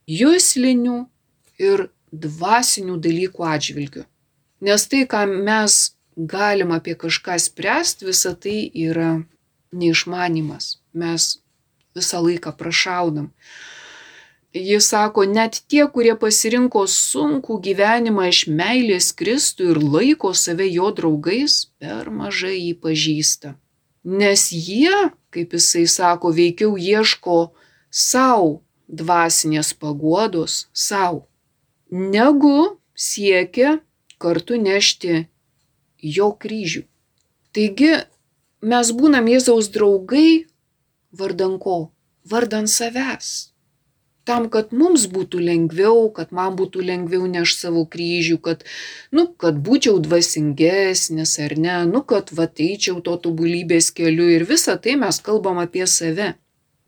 Jūslinių 0.09 0.99
ir 1.61 1.89
dvasinių 2.13 2.99
dalykų 3.05 3.47
atžvilgių. 3.55 4.05
Nes 4.65 4.89
tai, 4.89 5.05
ką 5.09 5.25
mes 5.29 5.95
galim 6.17 6.73
apie 6.73 6.95
kažką 6.97 7.37
spręsti, 7.41 8.07
visa 8.09 8.35
tai 8.35 8.71
yra 8.73 9.25
neišmanimas. 9.75 10.79
Mes 10.95 11.39
visą 11.97 12.23
laiką 12.23 12.55
prašaudam. 12.59 13.33
Jis 14.55 14.87
sako, 14.87 15.25
net 15.27 15.57
tie, 15.67 15.83
kurie 15.91 16.13
pasirinko 16.15 16.85
sunkų 16.87 17.57
gyvenimą 17.63 18.29
iš 18.31 18.45
meilės 18.47 19.09
Kristų 19.19 19.73
ir 19.73 19.81
laiko 19.83 20.31
save 20.31 20.69
jo 20.71 20.93
draugais, 20.95 21.57
per 21.83 22.07
mažai 22.15 22.55
jį 22.55 22.75
pažįsta. 22.79 23.57
Nes 24.05 24.53
jie, 24.55 24.95
kaip 25.35 25.57
jisai 25.59 25.89
sako, 25.91 26.31
veikiau 26.37 26.77
ieško 26.79 27.39
savo 27.91 28.61
dvasinės 28.87 29.73
paguodos, 29.75 30.69
savo, 30.71 31.25
negu 31.91 32.79
siekia 32.95 33.81
kartu 34.23 34.61
nešti 34.61 35.25
jo 35.99 36.29
kryžių. 36.31 36.85
Taigi 37.51 37.91
mes 38.63 38.93
būnam 38.95 39.27
Jėzaus 39.35 39.67
draugai 39.75 40.47
vardan 41.11 41.59
ko? 41.59 41.91
Vardan 42.23 42.71
savęs. 42.71 43.54
Tam, 44.25 44.47
kad 44.49 44.73
mums 44.73 45.05
būtų 45.13 45.43
lengviau, 45.45 46.09
kad 46.17 46.31
man 46.33 46.55
būtų 46.57 46.81
lengviau 46.89 47.27
neš 47.29 47.59
savo 47.59 47.85
kryžių, 47.93 48.39
kad, 48.47 48.65
nu, 49.13 49.27
kad 49.41 49.59
būčiau 49.67 49.99
dvasingesnis 50.01 51.37
ar 51.45 51.57
ne, 51.61 51.77
nu, 51.91 52.01
kad 52.09 52.33
vateičiau 52.33 53.03
to 53.05 53.19
tobulybės 53.27 53.91
keliu 53.93 54.31
ir 54.33 54.47
visą 54.49 54.79
tai 54.81 54.97
mes 55.01 55.21
kalbam 55.21 55.61
apie 55.61 55.85
save. 55.85 56.33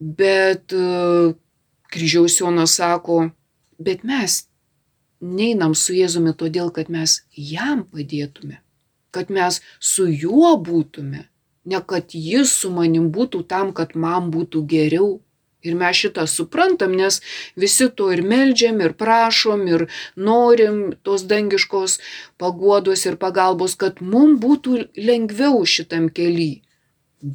Bet 0.00 0.72
uh, 0.76 1.36
kryžiaus 1.92 2.40
Jonas 2.40 2.76
sako, 2.80 3.26
bet 3.76 4.04
mes 4.04 4.44
neinam 5.20 5.76
su 5.76 5.96
Jėzumi 5.96 6.32
todėl, 6.36 6.72
kad 6.72 6.88
mes 6.92 7.20
jam 7.36 7.84
padėtume 7.84 8.62
kad 9.16 9.32
mes 9.32 9.62
su 9.80 10.04
juo 10.22 10.52
būtume, 10.68 11.22
ne 11.70 11.78
kad 11.92 12.12
jis 12.30 12.52
su 12.60 12.72
manim 12.78 13.08
būtų 13.16 13.46
tam, 13.52 13.72
kad 13.78 13.96
man 14.06 14.28
būtų 14.34 14.64
geriau. 14.72 15.08
Ir 15.66 15.74
mes 15.78 15.98
šitą 15.98 16.26
suprantam, 16.30 16.94
nes 16.96 17.20
visi 17.58 17.88
to 17.98 18.10
ir 18.14 18.22
melžiam, 18.22 18.78
ir 18.84 18.94
prašom, 18.98 19.64
ir 19.70 19.86
norim 20.16 20.78
tos 21.06 21.26
dangiškos 21.30 21.98
paguodos 22.40 23.06
ir 23.08 23.18
pagalbos, 23.22 23.74
kad 23.80 24.00
mums 24.00 24.40
būtų 24.44 24.78
lengviau 24.96 25.64
šitam 25.66 26.08
keliui. 26.08 26.62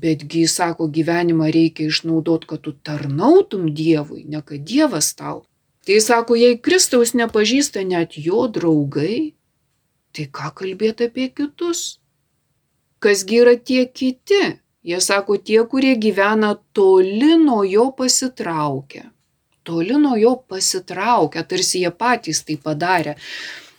Betgi 0.01 0.45
jis 0.45 0.55
sako, 0.61 0.87
gyvenimą 0.95 1.49
reikia 1.51 1.89
išnaudoti, 1.89 2.47
kad 2.47 2.61
tu 2.63 2.71
tarnautum 2.85 3.67
Dievui, 3.75 4.23
ne 4.29 4.39
kad 4.45 4.63
Dievas 4.63 5.11
tau. 5.17 5.43
Tai 5.85 5.97
jis 5.97 6.07
sako, 6.07 6.37
jei 6.37 6.59
Kristaus 6.61 7.15
nepažįsta 7.17 7.83
net 7.89 8.13
jo 8.15 8.45
draugai, 8.47 9.33
Tai 10.11 10.27
ką 10.35 10.49
kalbėti 10.59 11.07
apie 11.07 11.29
kitus? 11.31 11.81
Kasgi 13.03 13.39
yra 13.43 13.55
tie 13.55 13.85
kiti? 13.87 14.41
Jie 14.83 14.99
sako 15.01 15.37
tie, 15.37 15.61
kurie 15.69 15.95
gyvena 16.01 16.55
toli 16.73 17.35
nuo 17.37 17.63
jo 17.63 17.91
pasitraukę. 17.97 19.03
Toli 19.63 19.97
nuo 20.01 20.15
jo 20.17 20.35
pasitraukę, 20.49 21.43
tarsi 21.43 21.83
jie 21.83 21.91
patys 21.91 22.41
tai 22.47 22.57
padarė. 22.57 23.15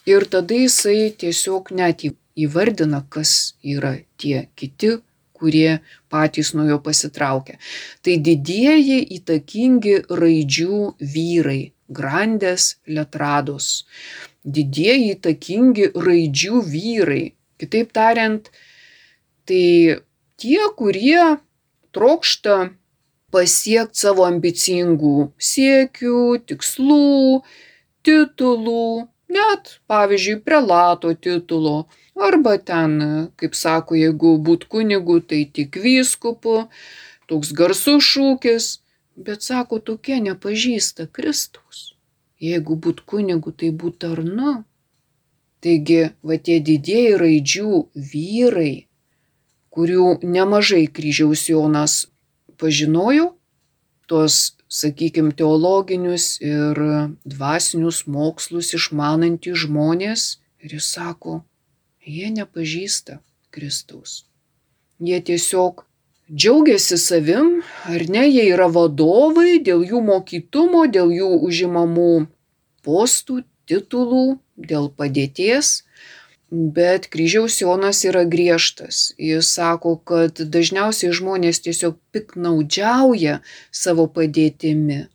Ir 0.07 0.27
tada 0.31 0.55
jisai 0.55 1.11
tiesiog 1.19 1.73
net 1.79 2.05
įvardina, 2.39 3.03
kas 3.11 3.55
yra 3.63 3.97
tie 4.19 4.47
kiti, 4.55 4.97
kurie 5.35 5.81
patys 6.11 6.53
nuo 6.55 6.69
jo 6.71 6.79
pasitraukia. 6.83 7.59
Tai 8.03 8.15
didieji 8.29 9.01
įtakingi 9.19 9.97
raidžių 10.23 10.79
vyrai, 11.15 11.63
grandės 11.91 12.77
letrados 12.87 13.73
didieji 14.45 15.13
įtakingi 15.17 15.93
raidžių 15.95 16.63
vyrai. 16.67 17.25
Kitaip 17.63 17.93
tariant, 17.95 18.49
tai 19.47 20.03
tie, 20.43 20.63
kurie 20.77 21.39
trokšta 21.95 22.57
pasiekti 23.33 24.03
savo 24.05 24.27
ambicingų 24.29 25.17
siekių, 25.39 26.23
tikslų, 26.51 27.43
titulų, 28.07 29.09
net, 29.33 29.77
pavyzdžiui, 29.89 30.41
prelato 30.45 31.15
titulo, 31.15 31.87
arba 32.29 32.59
ten, 32.59 32.99
kaip 33.41 33.57
sako, 33.57 33.97
jeigu 33.97 34.37
būt 34.49 34.69
kunigu, 34.73 35.21
tai 35.25 35.45
tik 35.47 35.79
vyskupu, 35.81 36.67
toks 37.31 37.55
garsus 37.57 38.05
šūkis, 38.11 38.69
bet 39.17 39.47
sako, 39.47 39.81
tokie 39.81 40.21
nepažįsta 40.21 41.09
Kristaus. 41.09 41.93
Jeigu 42.43 42.77
būt 42.77 43.05
kunigu, 43.07 43.55
tai 43.55 43.71
būt 43.71 44.01
tarnu. 44.03 44.63
Taigi, 45.63 46.01
va 46.27 46.37
tie 46.43 46.59
didieji 46.59 47.19
raidžių 47.21 47.83
vyrai, 47.95 48.89
kurių 49.73 50.19
nemažai 50.23 50.85
kryžiaus 50.87 51.47
Jonas 51.49 51.95
pažinojo, 52.61 53.33
tuos, 54.07 54.57
sakykime, 54.73 55.33
teologinius 55.37 56.37
ir 56.45 56.79
dvasinius 57.29 58.05
mokslus 58.07 58.73
išmanantys 58.77 59.65
žmonės, 59.65 60.27
ir 60.63 60.77
jis 60.77 60.91
sako, 60.97 61.41
jie 62.05 62.29
nepažįsta 62.35 63.21
Kristaus. 63.53 64.23
Jie 65.03 65.19
tiesiog 65.25 65.85
džiaugiasi 66.31 66.99
savim, 66.99 67.63
ar 67.91 68.05
ne, 68.09 68.27
jie 68.29 68.45
yra 68.53 68.69
vadovai 68.73 69.59
dėl 69.65 69.83
jų 69.89 70.03
mokytumo, 70.07 70.87
dėl 70.87 71.11
jų 71.13 71.31
užimamų 71.49 72.13
postų, 72.87 73.43
titulų, 73.69 74.39
dėl 74.57 74.89
padėties. 74.97 75.83
Bet 76.53 77.07
kryžiaus 77.09 77.55
Jonas 77.63 78.03
yra 78.05 78.27
griežtas. 78.29 79.15
Jis 79.17 79.55
sako, 79.57 79.95
kad 80.05 80.37
dažniausiai 80.37 81.15
žmonės 81.17 81.63
tiesiog 81.65 81.97
piknaudžiauja 82.13 83.39
savo 83.73 84.05
padėtimi 84.13 85.07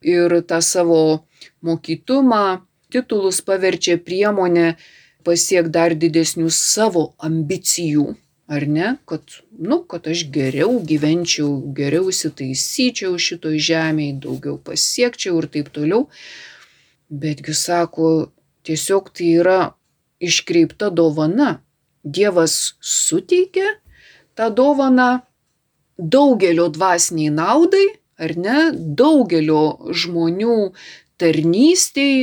ir 0.00 0.38
tą 0.48 0.62
savo 0.64 1.26
mokytumą, 1.60 2.62
titulus 2.88 3.42
paverčia 3.44 3.98
priemonę 4.00 4.78
pasiekti 5.28 5.74
dar 5.76 5.92
didesnių 5.92 6.48
savo 6.48 7.10
ambicijų 7.20 8.14
ar 8.48 8.64
ne, 8.66 8.96
kad, 9.04 9.22
nu, 9.58 9.82
kad 9.84 10.08
aš 10.08 10.24
geriau 10.32 10.78
gyvenčiau, 10.80 11.50
geriau 11.76 12.08
įsitaisyčiau 12.08 13.18
šitoj 13.20 13.60
žemėje, 13.60 14.20
daugiau 14.24 14.56
pasiekčiau 14.56 15.36
ir 15.42 15.52
taip 15.52 15.68
toliau. 15.74 16.06
Betgi 17.12 17.52
sako, 17.52 18.30
tiesiog 18.64 19.12
tai 19.12 19.34
yra 19.42 19.58
iškreipta 20.20 20.90
dovana. 20.90 21.58
Dievas 22.04 22.74
suteikia 22.80 23.74
tą 24.38 24.48
dovaną 24.54 25.08
daugelio 25.98 26.68
dvasiniai 26.70 27.34
naudai, 27.34 27.86
ar 28.22 28.34
ne, 28.38 28.58
daugelio 28.72 29.90
žmonių 29.90 30.58
tarnystėj, 31.18 32.14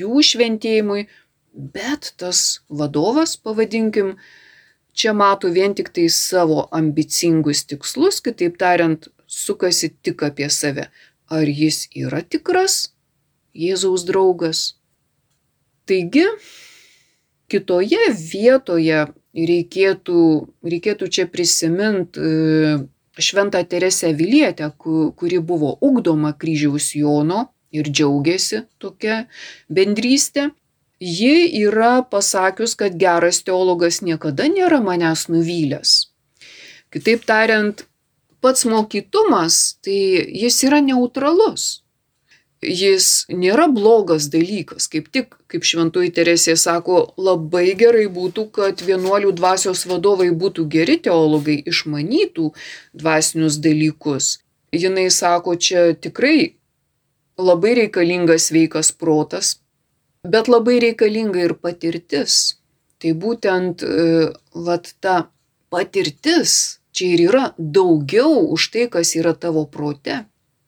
jų 0.00 0.24
šventėjimui, 0.28 1.06
bet 1.52 2.12
tas 2.20 2.62
vadovas, 2.68 3.36
pavadinkim, 3.40 4.16
čia 4.92 5.14
mato 5.16 5.48
vien 5.52 5.74
tik 5.76 5.88
tai 5.96 6.08
savo 6.12 6.66
ambicingus 6.72 7.64
tikslus, 7.68 8.20
kitaip 8.24 8.58
tariant, 8.60 9.08
sukasi 9.26 9.92
tik 10.04 10.24
apie 10.28 10.50
save. 10.52 10.90
Ar 11.32 11.48
jis 11.48 11.86
yra 11.96 12.20
tikras 12.20 12.92
Jėzaus 13.56 14.04
draugas? 14.04 14.74
Taigi, 15.88 16.26
kitoje 17.52 18.00
vietoje 18.16 19.04
reikėtų, 19.36 20.22
reikėtų 20.64 21.08
čia 21.12 21.28
prisiminti 21.30 22.20
e, 22.20 22.80
Šventą 23.20 23.60
Teresę 23.68 24.14
Vilietę, 24.16 24.70
kuri 24.76 25.38
buvo 25.44 25.74
ugdoma 25.84 26.32
kryžiaus 26.32 26.94
Jono 26.96 27.50
ir 27.72 27.90
džiaugiasi 27.92 28.64
tokia 28.80 29.26
bendrystė. 29.68 30.48
Ji 31.02 31.50
yra 31.64 32.04
pasakius, 32.06 32.76
kad 32.78 32.94
geras 32.96 33.42
teologas 33.42 34.00
niekada 34.06 34.46
nėra 34.48 34.78
manęs 34.80 35.26
nuvylęs. 35.28 35.94
Kitaip 36.94 37.26
tariant, 37.26 37.84
pats 38.40 38.64
mokytumas, 38.70 39.80
tai 39.82 39.98
jis 40.30 40.62
yra 40.68 40.78
neutralus 40.84 41.81
jis 42.62 43.26
nėra 43.28 43.66
blogas 43.68 44.28
dalykas. 44.32 44.86
Kaip 44.90 45.10
tik, 45.12 45.34
kaip 45.50 45.66
šventoji 45.66 46.12
Teresė 46.14 46.54
sako, 46.56 47.12
labai 47.18 47.74
gerai 47.78 48.06
būtų, 48.12 48.46
kad 48.54 48.82
vienuolių 48.86 49.34
dvasios 49.36 49.84
vadovai 49.90 50.30
būtų 50.30 50.68
geri 50.70 50.98
teologai, 51.02 51.58
išmanytų 51.66 52.52
dvasinius 52.94 53.58
dalykus. 53.62 54.38
Jinai 54.72 55.10
sako, 55.10 55.56
čia 55.56 55.92
tikrai 55.92 56.54
labai 57.36 57.74
reikalingas 57.82 58.48
sveikas 58.48 58.92
protas, 58.94 59.58
bet 60.22 60.48
labai 60.48 60.78
reikalinga 60.86 61.42
ir 61.48 61.58
patirtis. 61.58 62.58
Tai 63.02 63.12
būtent 63.18 63.82
e, 63.82 64.30
vat 64.54 64.94
ta 65.02 65.26
patirtis 65.74 66.78
čia 66.94 67.16
ir 67.16 67.22
yra 67.26 67.44
daugiau 67.58 68.46
už 68.54 68.68
tai, 68.70 68.86
kas 68.92 69.16
yra 69.18 69.34
tavo 69.34 69.64
prote. 69.66 70.22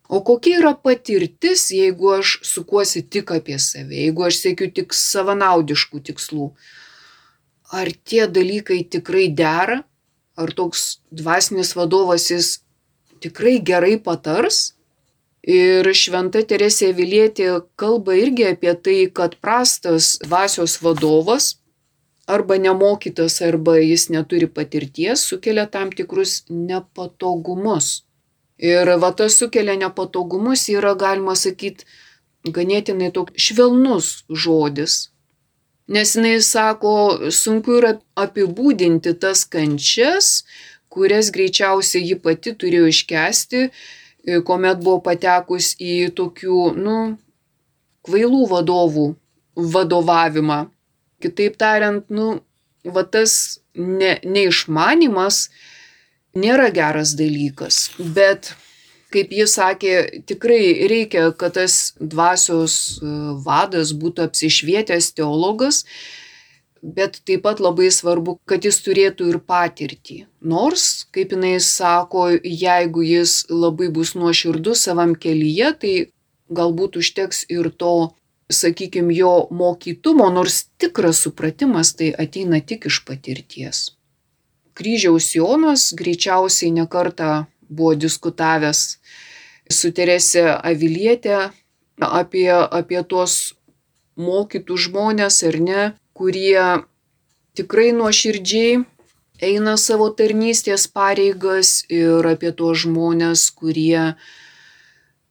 O 0.08 0.20
kokia 0.20 0.58
yra 0.60 0.74
patirtis, 0.76 1.70
jeigu 1.72 2.10
aš 2.18 2.38
sukuosi 2.44 3.02
tik 3.08 3.32
apie 3.32 3.56
save, 3.58 3.96
jeigu 4.02 4.26
aš 4.26 4.40
siekiu 4.42 4.68
tik 4.76 4.92
savanaudiškų 4.92 6.00
tikslų? 6.10 6.50
Ar 7.72 7.88
tie 8.04 8.26
dalykai 8.28 8.82
tikrai 8.84 9.30
dera? 9.32 9.80
Ar 10.36 10.52
toks 10.52 11.00
dvasinis 11.08 11.72
vadovas 11.78 12.28
jis 12.28 12.58
tikrai 13.24 13.56
gerai 13.64 13.96
patars? 13.96 14.74
Ir 15.44 15.88
šventa 15.96 16.40
Teresė 16.48 16.92
Vilietė 16.96 17.48
kalba 17.80 18.16
irgi 18.16 18.48
apie 18.52 18.72
tai, 18.76 18.98
kad 19.08 19.36
prastas 19.40 20.14
dvasios 20.20 20.78
vadovas 20.84 21.54
arba 22.28 22.56
nemokytas, 22.56 23.40
arba 23.44 23.76
jis 23.80 24.08
neturi 24.12 24.48
patirties, 24.48 25.24
sukelia 25.28 25.66
tam 25.68 25.92
tikrus 25.92 26.42
nepatogumus 26.48 28.03
Ir 28.58 28.88
va 29.02 29.10
tas 29.16 29.34
sukelia 29.38 29.74
nepatogumus 29.78 30.68
yra, 30.70 30.94
galima 30.94 31.34
sakyti, 31.34 31.86
ganėtinai 32.44 33.10
toks 33.14 33.34
švelnus 33.48 34.12
žodis. 34.30 35.08
Nes 35.88 36.14
jinai 36.16 36.38
sako, 36.40 36.94
sunku 37.34 37.74
yra 37.80 37.96
apibūdinti 38.16 39.12
tas 39.20 39.44
kančias, 39.44 40.44
kurias 40.88 41.28
greičiausiai 41.34 42.06
ji 42.08 42.16
pati 42.22 42.54
turėjo 42.56 42.86
iškesti, 42.92 43.66
kuomet 44.46 44.80
buvo 44.80 45.02
patekus 45.04 45.74
į 45.76 46.14
tokių, 46.16 46.60
nu, 46.78 46.96
kvailų 48.06 48.46
vadovų 48.54 49.06
vadovavimą. 49.74 50.64
Kitaip 51.20 51.58
tariant, 51.60 52.06
nu, 52.08 52.40
va 52.84 53.04
tas 53.04 53.60
ne, 53.74 54.18
neišmanimas, 54.24 55.48
nėra 56.38 56.68
geras 56.75 57.14
dalykas, 57.18 57.88
bet 57.99 58.53
kaip 59.14 59.33
jis 59.35 59.55
sakė, 59.59 59.94
tikrai 60.27 60.88
reikia, 60.90 61.29
kad 61.38 61.55
tas 61.59 61.94
dvasios 62.01 62.99
e, 62.99 63.14
vadas 63.47 63.94
būtų 63.94 64.27
apsišvietęs 64.29 65.12
teologas, 65.14 65.85
bet 66.83 67.20
taip 67.25 67.44
pat 67.47 67.62
labai 67.64 67.88
svarbu, 67.94 68.38
kad 68.49 68.66
jis 68.66 68.81
turėtų 68.85 69.31
ir 69.31 69.38
patirtį. 69.40 70.18
Nors, 70.44 71.07
kaip 71.14 71.33
jinai 71.37 71.57
sako, 71.62 72.27
jeigu 72.42 73.07
jis 73.07 73.44
labai 73.49 73.88
bus 73.94 74.12
nuoširdus 74.18 74.85
savam 74.90 75.14
kelyje, 75.14 75.73
tai 75.81 75.94
galbūt 76.53 77.01
užteks 77.01 77.47
ir 77.55 77.70
to, 77.70 78.12
sakykime, 78.53 79.14
jo 79.16 79.47
mokytumo, 79.55 80.29
nors 80.35 80.66
tikras 80.77 81.23
supratimas 81.25 81.94
tai 81.97 82.12
ateina 82.12 82.61
tik 82.61 82.90
iš 82.90 83.05
patirties 83.09 83.93
kryžiaus 84.74 85.32
Jonas 85.34 85.92
greičiausiai 85.96 86.72
nekarta 86.74 87.46
buvo 87.68 87.94
diskutavęs 87.98 88.80
su 89.70 89.90
Teresė 89.96 90.46
Avilietė 90.60 91.50
apie, 92.00 92.50
apie 92.52 93.02
tuos 93.08 93.54
mokytų 94.20 94.76
žmonės 94.87 95.42
ar 95.48 95.60
ne, 95.60 95.84
kurie 96.14 96.58
tikrai 97.58 97.92
nuoširdžiai 97.96 98.82
eina 99.42 99.76
savo 99.80 100.10
tarnystės 100.14 100.87
pareigas 100.90 101.82
ir 101.90 102.26
apie 102.26 102.52
tuos 102.54 102.84
žmonės, 102.84 103.48
kurie 103.50 104.14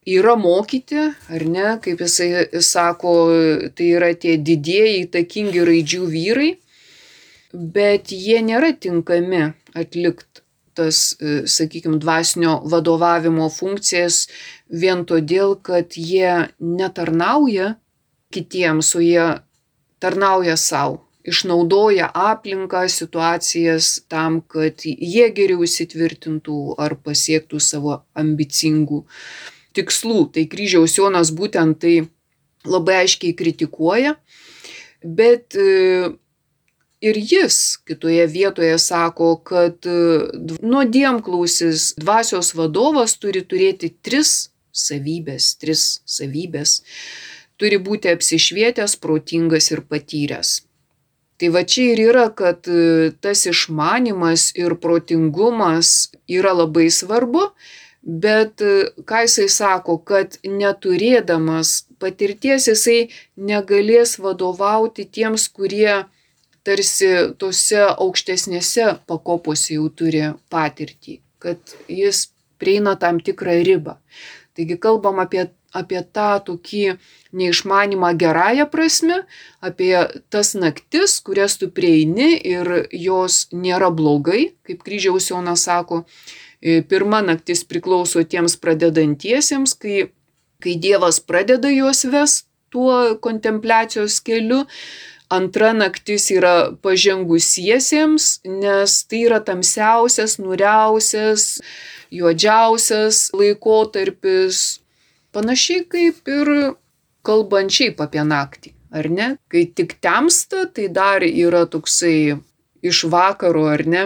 yra 0.03 0.35
mokyti, 0.35 1.13
ar 1.31 1.45
ne, 1.47 1.67
kaip 1.83 2.03
jisai 2.03 2.59
sako, 2.59 3.13
tai 3.75 3.93
yra 3.95 4.11
tie 4.15 4.35
didieji 4.37 5.05
įtakingi 5.05 5.63
raidžių 5.63 6.03
vyrai, 6.11 6.49
bet 7.53 8.11
jie 8.11 8.41
nėra 8.41 8.73
tinkami 8.73 9.51
atlikti 9.77 10.43
tas, 10.73 11.15
e, 11.21 11.43
sakykime, 11.45 11.99
dvasinio 12.01 12.57
vadovavimo 12.65 13.49
funkcijas 13.53 14.27
vien 14.69 15.05
todėl, 15.05 15.55
kad 15.61 15.93
jie 15.97 16.49
netarnauja 16.59 17.75
kitiems, 18.33 18.95
o 18.97 19.01
jie 19.03 19.27
tarnauja 20.01 20.55
savo, 20.57 21.03
išnaudoja 21.23 22.09
aplinką, 22.13 22.87
situacijas 22.89 24.01
tam, 24.11 24.41
kad 24.41 24.83
jie 24.83 25.29
geriau 25.35 25.63
įsitvirtintų 25.63 26.75
ar 26.81 26.97
pasiektų 26.99 27.61
savo 27.63 28.01
ambicingų 28.17 29.03
tikslų. 29.77 30.25
Tai 30.33 30.47
kryžiaus 30.49 30.97
Jonas 30.97 31.31
būtent 31.31 31.79
tai 31.85 31.95
labai 32.65 33.03
aiškiai 33.03 33.37
kritikuoja, 33.37 34.17
bet 35.03 35.55
e, 35.55 36.11
Ir 37.03 37.17
jis 37.19 37.77
kitoje 37.87 38.25
vietoje 38.31 38.77
sako, 38.79 39.33
kad 39.43 39.83
e, 39.83 39.95
nuodėmklausis 40.63 41.93
dvasios 41.99 42.53
vadovas 42.55 43.17
turi 43.19 43.41
turėti 43.43 43.89
tris 44.07 44.31
savybės, 44.71 45.49
tris 45.59 45.83
savybės. 46.07 46.77
Turi 47.59 47.79
būti 47.83 48.13
apsišvietęs, 48.13 48.95
protingas 49.03 49.67
ir 49.75 49.83
patyręs. 49.89 50.61
Tai 51.37 51.49
va 51.51 51.65
čia 51.67 51.89
ir 51.91 52.01
yra, 52.05 52.29
kad 52.31 52.71
e, 52.71 53.11
tas 53.19 53.43
išmanimas 53.51 54.53
ir 54.55 54.77
protingumas 54.79 56.13
yra 56.31 56.55
labai 56.55 56.87
svarbu, 56.87 57.49
bet 57.99 58.63
e, 58.63 58.87
ką 59.03 59.25
jisai 59.25 59.49
sako, 59.51 59.97
kad 60.07 60.39
neturėdamas 60.47 61.81
patirties 61.99 62.71
jisai 62.71 62.99
negalės 63.35 64.15
vadovauti 64.23 65.03
tiems, 65.03 65.51
kurie 65.51 66.05
tarsi 66.63 67.09
tose 67.39 67.81
aukštesnėse 67.91 68.87
pakopose 69.09 69.75
jau 69.77 69.89
turi 69.89 70.23
patirtį, 70.53 71.19
kad 71.43 71.75
jis 71.91 72.29
prieina 72.61 72.95
tam 72.99 73.19
tikrą 73.19 73.59
ribą. 73.67 73.97
Taigi 74.53 74.77
kalbam 74.77 75.19
apie, 75.23 75.47
apie 75.73 75.99
tą 76.15 76.29
tokį 76.47 76.83
neišmanimą 77.33 78.13
gerąją 78.21 78.67
prasme, 78.69 79.23
apie 79.65 79.95
tas 80.29 80.53
naktis, 80.53 81.17
kurias 81.25 81.57
tu 81.57 81.71
prieini 81.73 82.35
ir 82.37 82.87
jos 82.93 83.47
nėra 83.51 83.89
blogai, 83.89 84.53
kaip 84.67 84.85
kryžiaus 84.85 85.31
Jonas 85.31 85.65
sako. 85.67 86.03
E, 86.61 86.79
pirma 86.87 87.23
naktis 87.25 87.65
priklauso 87.67 88.23
tiems 88.23 88.55
pradedantiesiems, 88.61 89.73
kai, 89.81 90.13
kai 90.63 90.77
Dievas 90.79 91.19
pradeda 91.19 91.73
juos 91.73 92.05
ves 92.13 92.43
tuo 92.73 93.17
kontempliacijos 93.21 94.21
keliu, 94.25 94.63
Antra 95.33 95.71
naktis 95.73 96.27
yra 96.35 96.73
pažengusiesiems, 96.85 98.27
nes 98.45 98.97
tai 99.09 99.23
yra 99.27 99.39
tamsiausias, 99.41 100.37
nuriausias, 100.41 101.47
juodžiausias 102.13 103.31
laikotarpis. 103.33 104.61
Panašiai 105.33 105.87
kaip 105.89 106.29
ir 106.29 106.53
kalbant 107.25 107.73
šiaip 107.73 108.03
apie 108.05 108.21
naktį, 108.27 108.75
ar 108.93 109.09
ne? 109.09 109.31
Kai 109.49 109.65
tik 109.73 109.97
temsta, 110.03 110.67
tai 110.69 110.91
dar 110.93 111.25
yra 111.25 111.65
toksai 111.65 112.37
iš 112.85 113.05
vakaro, 113.09 113.65
ar 113.73 113.87
ne? 113.89 114.05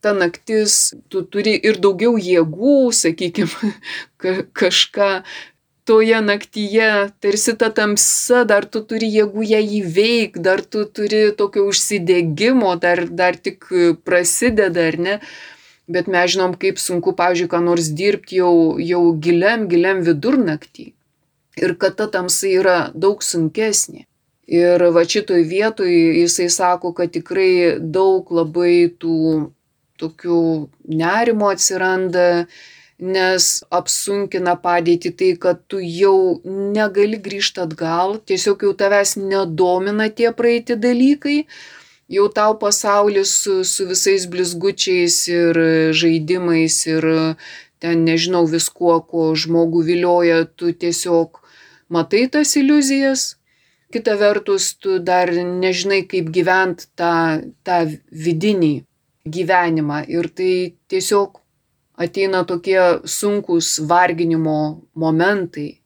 ta 0.00 0.12
naktis, 0.14 0.94
tu 1.10 1.24
turi 1.26 1.56
ir 1.58 1.78
daugiau 1.82 2.18
jėgų, 2.22 2.76
sakykime, 2.94 3.72
kažką 4.60 5.08
toje 5.88 6.20
naktyje, 6.20 6.88
tarsi 7.24 7.54
ta 7.56 7.70
tamsa, 7.72 8.42
dar 8.44 8.66
tu 8.68 8.82
turi 8.84 9.08
jėgų 9.14 9.46
ją 9.48 9.60
įveikti, 9.80 10.42
dar 10.44 10.60
tu 10.60 10.84
turi 10.84 11.22
tokio 11.38 11.64
užsidėgymo, 11.70 12.74
dar, 12.82 13.06
dar 13.08 13.38
tik 13.40 13.70
prasideda, 14.04 14.90
ar 14.92 15.00
ne. 15.06 15.16
Bet 15.88 16.10
mes 16.12 16.34
žinom, 16.34 16.52
kaip 16.60 16.76
sunku, 16.82 17.14
pavyzdžiui, 17.16 17.48
ką 17.48 17.62
nors 17.64 17.88
dirbti 17.96 18.42
jau, 18.42 18.52
jau 18.76 19.02
giliam, 19.16 19.64
giliam 19.70 20.04
vidurnaktį. 20.04 20.90
Ir 21.64 21.74
kad 21.80 21.96
ta 21.96 22.06
tamsa 22.12 22.50
yra 22.52 22.78
daug 22.92 23.24
sunkesnė. 23.24 24.04
Ir 24.48 24.84
va 24.92 25.04
šitoj 25.08 25.42
vietoj 25.48 25.88
jisai 25.92 26.48
sako, 26.52 26.92
kad 26.96 27.12
tikrai 27.16 27.80
daug 27.80 28.28
labai 28.32 28.92
tų 29.00 29.48
tokių 30.00 30.40
nerimo 31.00 31.48
atsiranda, 31.52 32.46
nes 32.98 33.46
apsunkina 33.70 34.56
padėti 34.58 35.12
tai, 35.14 35.32
kad 35.38 35.62
tu 35.70 35.78
jau 35.78 36.40
negali 36.44 37.18
grįžti 37.22 37.62
atgal, 37.62 38.18
tiesiog 38.26 38.64
jau 38.66 38.72
tavęs 38.74 39.16
nedomina 39.22 40.08
tie 40.10 40.32
praeiti 40.34 40.74
dalykai, 40.74 41.44
jau 42.10 42.26
tau 42.34 42.58
pasaulis 42.58 43.30
su, 43.44 43.62
su 43.64 43.86
visais 43.86 44.26
blizgučiais 44.26 45.16
ir 45.30 45.62
žaidimais 45.94 46.80
ir 46.90 47.06
ten 47.78 48.04
nežinau 48.04 48.46
viskuo, 48.50 48.98
ko 49.06 49.30
žmogų 49.38 49.84
vilioja, 49.86 50.42
tu 50.58 50.72
tiesiog 50.74 51.38
matai 51.88 52.26
tas 52.26 52.56
iliuzijas. 52.58 53.34
Kita 53.94 54.18
vertus, 54.20 54.74
tu 54.76 54.98
dar 55.00 55.30
nežinai, 55.32 56.02
kaip 56.04 56.26
gyventi 56.34 56.90
tą, 56.98 57.40
tą 57.64 57.78
vidinį 58.12 58.82
gyvenimą 59.28 60.02
ir 60.12 60.28
tai 60.36 60.52
tiesiog 60.92 61.37
ateina 61.98 62.44
tokie 62.44 62.80
sunkus 63.04 63.78
varginimo 63.90 64.86
momentai. 64.94 65.78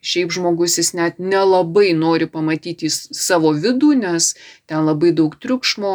Šiaip 0.00 0.32
žmogus 0.32 0.78
jis 0.80 0.94
net 0.96 1.18
nelabai 1.20 1.92
nori 1.92 2.26
pamatyti 2.26 2.88
savo 2.90 3.52
vidų, 3.52 3.92
nes 4.00 4.32
ten 4.66 4.86
labai 4.88 5.12
daug 5.12 5.36
triukšmo, 5.36 5.92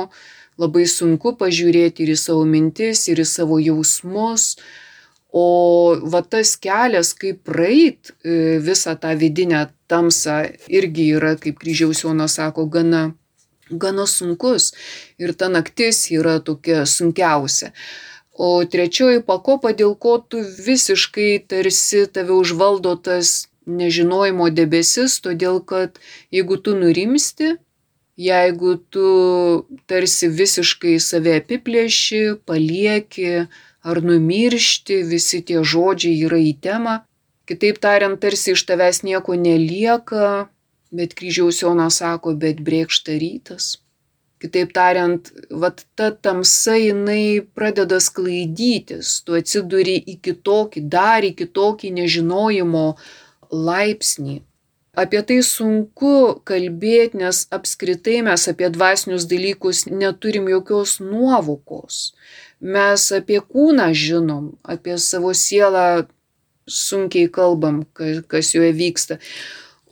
labai 0.62 0.86
sunku 0.88 1.34
pažiūrėti 1.40 2.06
ir 2.06 2.14
į 2.14 2.18
savo 2.22 2.46
mintis, 2.48 3.08
ir 3.10 3.24
į 3.24 3.28
savo 3.28 3.58
jausmus. 3.60 4.54
O 5.36 5.48
va 6.14 6.22
tas 6.22 6.54
kelias, 6.62 7.12
kaip 7.18 7.42
praeit 7.50 8.14
e, 8.24 8.62
visą 8.64 8.94
tą 8.96 9.12
vidinę 9.20 9.66
tamsą, 9.92 10.38
irgi 10.72 11.10
yra, 11.18 11.34
kaip 11.42 11.58
kryžiaus 11.60 12.06
Jonas 12.06 12.38
sako, 12.38 12.70
gana, 12.72 13.10
gana 13.68 14.06
sunkus. 14.08 14.70
Ir 15.20 15.34
ta 15.36 15.50
naktis 15.52 16.06
yra 16.14 16.38
tokia 16.40 16.86
sunkiausia. 16.88 17.74
O 18.36 18.66
trečioji 18.68 19.22
pakopa, 19.24 19.72
dėl 19.72 19.96
ko 19.96 20.18
tu 20.20 20.42
visiškai 20.44 21.46
tarsi 21.48 22.04
tave 22.12 22.36
užvaldo 22.36 22.96
tas 23.00 23.48
nežinojimo 23.66 24.50
debesis, 24.52 25.22
todėl 25.24 25.62
kad 25.64 25.96
jeigu 26.36 26.58
tu 26.60 26.76
nurimsti, 26.76 27.56
jeigu 28.20 28.76
tu 28.92 29.08
tarsi 29.88 30.28
visiškai 30.28 30.98
save 31.00 31.38
apiplėši, 31.40 32.22
palieki 32.46 33.48
ar 33.86 34.02
numiršti, 34.04 35.02
visi 35.08 35.42
tie 35.46 35.64
žodžiai 35.64 36.20
yra 36.28 36.42
į 36.42 36.54
temą. 36.60 37.00
Kitaip 37.48 37.80
tariant, 37.80 38.20
tarsi 38.20 38.56
iš 38.58 38.66
tavęs 38.68 39.04
nieko 39.06 39.38
nelieka, 39.38 40.50
bet 40.92 41.14
kryžiaus 41.16 41.62
Jonas 41.62 42.02
sako, 42.02 42.34
bet 42.36 42.60
brėkšta 42.66 43.16
rytas. 43.22 43.76
Kitaip 44.46 44.74
tariant, 44.78 45.30
vat 45.50 45.82
ta 45.98 46.12
tamsa 46.14 46.76
jinai 46.78 47.42
pradeda 47.58 47.98
sklaidytis, 48.04 49.24
tu 49.26 49.34
atsiduri 49.40 49.96
į 49.98 50.20
kitokį, 50.28 50.84
dar 50.96 51.26
į 51.26 51.32
kitokį 51.40 51.96
nežinojimo 51.96 52.84
laipsnį. 53.50 54.44
Apie 54.96 55.20
tai 55.28 55.42
sunku 55.44 56.12
kalbėti, 56.48 57.18
nes 57.20 57.42
apskritai 57.58 58.22
mes 58.28 58.46
apie 58.52 58.70
dvasinius 58.72 59.26
dalykus 59.28 59.86
neturim 59.90 60.46
jokios 60.54 61.00
nuovokos. 61.02 62.14
Mes 62.62 63.10
apie 63.18 63.42
kūną 63.42 63.90
žinom, 63.92 64.54
apie 64.64 65.00
savo 65.02 65.34
sielą 65.36 66.06
sunkiai 66.70 67.28
kalbam, 67.34 67.84
kas 68.30 68.54
joje 68.54 68.72
vyksta. 68.78 69.20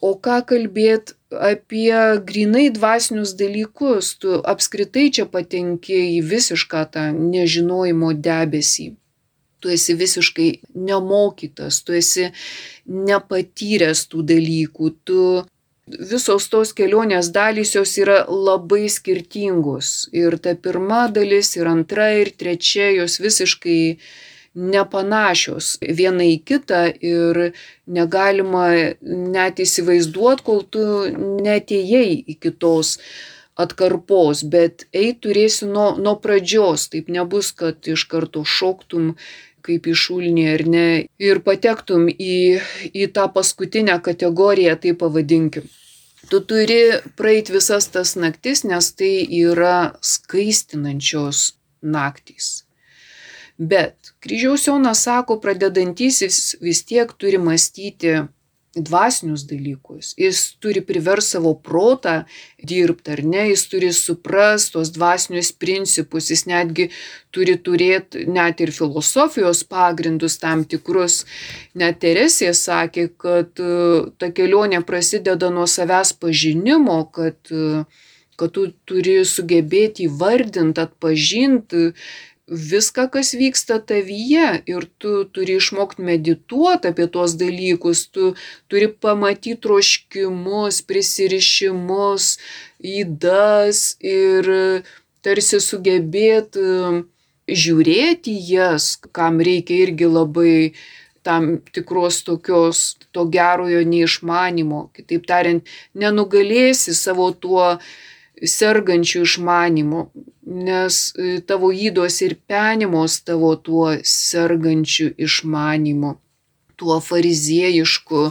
O 0.03 0.13
ką 0.15 0.39
kalbėti 0.47 1.17
apie 1.39 2.19
grinai 2.25 2.69
dvasinius 2.73 3.33
dalykus, 3.39 4.15
tu 4.21 4.39
apskritai 4.53 5.09
čia 5.15 5.25
patenki 5.29 5.95
į 6.17 6.19
visišką 6.27 6.83
tą 6.93 7.07
nežinojimo 7.15 8.13
debesį. 8.27 8.93
Tu 9.63 9.71
esi 9.71 9.95
visiškai 9.95 10.49
nemokytas, 10.75 11.79
tu 11.87 11.95
esi 11.95 12.29
nepatyręs 12.83 14.05
tų 14.11 14.25
dalykų, 14.33 14.89
tu 15.07 15.21
visos 15.87 16.47
tos 16.51 16.73
kelionės 16.75 17.31
dalys 17.35 17.73
jos 17.75 17.95
yra 17.99 18.23
labai 18.27 18.87
skirtingos. 18.91 20.09
Ir 20.11 20.37
ta 20.39 20.55
pirma 20.55 21.07
dalis, 21.11 21.55
ir 21.57 21.67
antra, 21.71 22.11
ir 22.19 22.31
trečia, 22.35 22.91
jos 22.99 23.19
visiškai 23.23 23.81
nepanašios 24.53 25.77
viena 25.81 26.25
į 26.27 26.39
kitą 26.45 26.85
ir 27.01 27.39
negalima 27.87 28.67
net 29.01 29.61
įsivaizduoti, 29.63 30.45
kol 30.45 30.61
tu 30.69 30.83
netėjai 31.43 32.09
iki 32.35 32.51
tos 32.51 32.99
atkarpos, 33.59 34.43
bet 34.49 34.87
eit 34.93 35.21
turėsi 35.25 35.67
nuo, 35.69 35.93
nuo 35.97 36.15
pradžios, 36.21 36.87
taip 36.93 37.09
nebus, 37.13 37.51
kad 37.53 37.81
iš 37.89 38.05
karto 38.09 38.45
šoktum 38.45 39.13
kaip 39.63 39.87
išulnį 39.87 40.45
ar 40.53 40.65
ne 40.67 40.87
ir 41.21 41.39
patektum 41.45 42.09
į, 42.11 42.59
į 42.91 43.07
tą 43.15 43.29
paskutinę 43.35 43.99
kategoriją, 44.03 44.75
tai 44.81 44.93
pavadinkim. 44.97 45.69
Tu 46.31 46.39
turi 46.47 46.81
praeiti 47.19 47.53
visas 47.55 47.87
tas 47.93 48.15
naktis, 48.19 48.63
nes 48.67 48.91
tai 48.97 49.13
yra 49.39 49.93
skaistinančios 50.03 51.53
naktys. 51.83 52.63
Bet 53.57 54.13
kryžiaus 54.23 54.67
Jonas 54.67 55.03
sako, 55.05 55.37
pradedantysis 55.41 56.55
vis 56.61 56.81
tiek 56.85 57.11
turi 57.17 57.37
mąstyti 57.37 58.23
dvasinius 58.75 59.45
dalykus. 59.45 60.13
Jis 60.17 60.55
turi 60.57 60.81
privers 60.81 61.27
savo 61.35 61.53
protą 61.53 62.23
dirbti, 62.57 63.11
ar 63.13 63.21
ne, 63.23 63.43
jis 63.51 63.67
turi 63.69 63.91
supras 63.93 64.71
tos 64.73 64.89
dvasinius 64.95 65.51
principus, 65.61 66.31
jis 66.33 66.45
netgi 66.49 66.87
turi 67.33 67.55
turėti 67.61 68.25
net 68.25 68.63
ir 68.65 68.73
filosofijos 68.73 69.63
pagrindus 69.69 70.39
tam 70.41 70.65
tikrus. 70.65 71.21
Net 71.77 72.01
Teresė 72.01 72.49
sakė, 72.57 73.11
kad 73.17 73.61
e, 73.61 74.09
ta 74.17 74.31
kelionė 74.33 74.81
prasideda 74.87 75.53
nuo 75.53 75.69
savęs 75.69 76.15
pažinimo, 76.17 76.97
kad, 77.13 77.37
e, 77.53 77.85
kad 78.41 78.57
tu 78.57 78.71
turi 78.89 79.19
sugebėti 79.21 80.09
įvardinti, 80.09 80.81
atpažinti 80.81 81.91
viską, 82.53 83.07
kas 83.13 83.33
vyksta 83.37 83.79
tavyje 83.81 84.63
ir 84.69 84.87
tu 85.01 85.23
turi 85.25 85.57
išmokti 85.59 86.05
medituoti 86.05 86.91
apie 86.91 87.07
tuos 87.11 87.35
dalykus, 87.39 88.07
tu 88.13 88.33
turi 88.71 88.87
pamatyti 88.87 89.57
troškimus, 89.65 90.81
prisirišimus, 90.87 92.37
įdas 92.79 93.83
ir 93.99 94.49
tarsi 95.23 95.59
sugebėti 95.63 96.63
um, 96.63 97.03
žiūrėti 97.47 98.33
jas, 98.47 98.93
kam 99.11 99.41
reikia 99.43 99.83
irgi 99.87 100.07
labai 100.07 100.55
tam 101.23 101.57
tikros 101.71 102.21
tokios, 102.27 102.97
to 103.15 103.25
gerojo 103.31 103.83
neišmanimo. 103.87 104.89
Kitaip 104.95 105.27
tariant, 105.27 105.69
nenugalėsi 105.95 106.95
savo 106.95 107.29
tuo 107.31 107.77
sergančių 108.43 109.23
išmanimo, 109.23 110.09
nes 110.53 110.99
e, 111.17 111.39
tavo 111.47 111.71
įdos 111.73 112.19
ir 112.25 112.37
penimos 112.47 113.19
tavo 113.25 113.55
tuo 113.55 113.95
sergančiu 114.05 115.09
išmanimu, 115.17 116.15
tuo 116.77 116.99
fariziejišku 117.01 118.29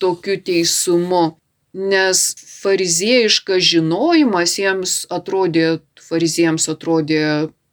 tokiu 0.00 0.40
teisumu. 0.40 1.36
Nes 1.70 2.32
fariziejiškas 2.62 3.62
žinojimas 3.62 4.56
jiems 4.58 4.94
atrodė, 5.14 5.78
fariziejams 6.02 6.66
atrodė 6.72 7.22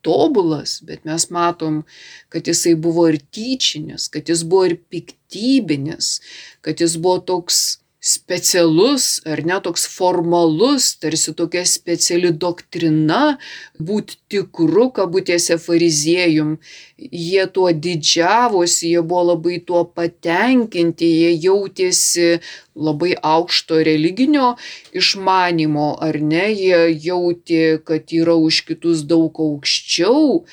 tobulas, 0.06 0.78
bet 0.86 1.02
mes 1.08 1.26
matom, 1.34 1.82
kad 2.30 2.48
jisai 2.48 2.76
buvo 2.78 3.08
ir 3.10 3.18
tyčinis, 3.34 4.06
kad 4.14 4.30
jis 4.30 4.44
buvo 4.46 4.68
ir 4.70 4.78
piktybinis, 4.92 6.20
kad 6.62 6.84
jis 6.84 7.00
buvo 7.02 7.18
toks 7.32 7.80
specialus 8.00 9.22
ar 9.26 9.42
ne 9.46 9.58
toks 9.64 9.88
formalus, 9.90 10.92
tarsi 11.02 11.34
tokia 11.34 11.64
speciali 11.66 12.30
doktrina, 12.32 13.38
būti 13.82 14.20
tikru, 14.30 14.88
kabutėse 14.94 15.58
fariziejum. 15.62 16.58
Jie 16.98 17.46
tuo 17.54 17.72
didžiavosi, 17.74 18.94
jie 18.94 19.02
buvo 19.02 19.24
labai 19.32 19.58
tuo 19.66 19.84
patenkinti, 19.86 21.10
jie 21.24 21.34
jautėsi 21.48 22.30
labai 22.78 23.16
aukšto 23.18 23.82
religinio 23.86 24.54
išmanimo, 24.94 25.92
ar 26.02 26.22
ne, 26.22 26.48
jie 26.54 26.82
jautė, 27.10 27.78
kad 27.86 28.14
yra 28.14 28.38
už 28.38 28.64
kitus 28.70 29.06
daug 29.10 29.42
aukščiau 29.42 30.46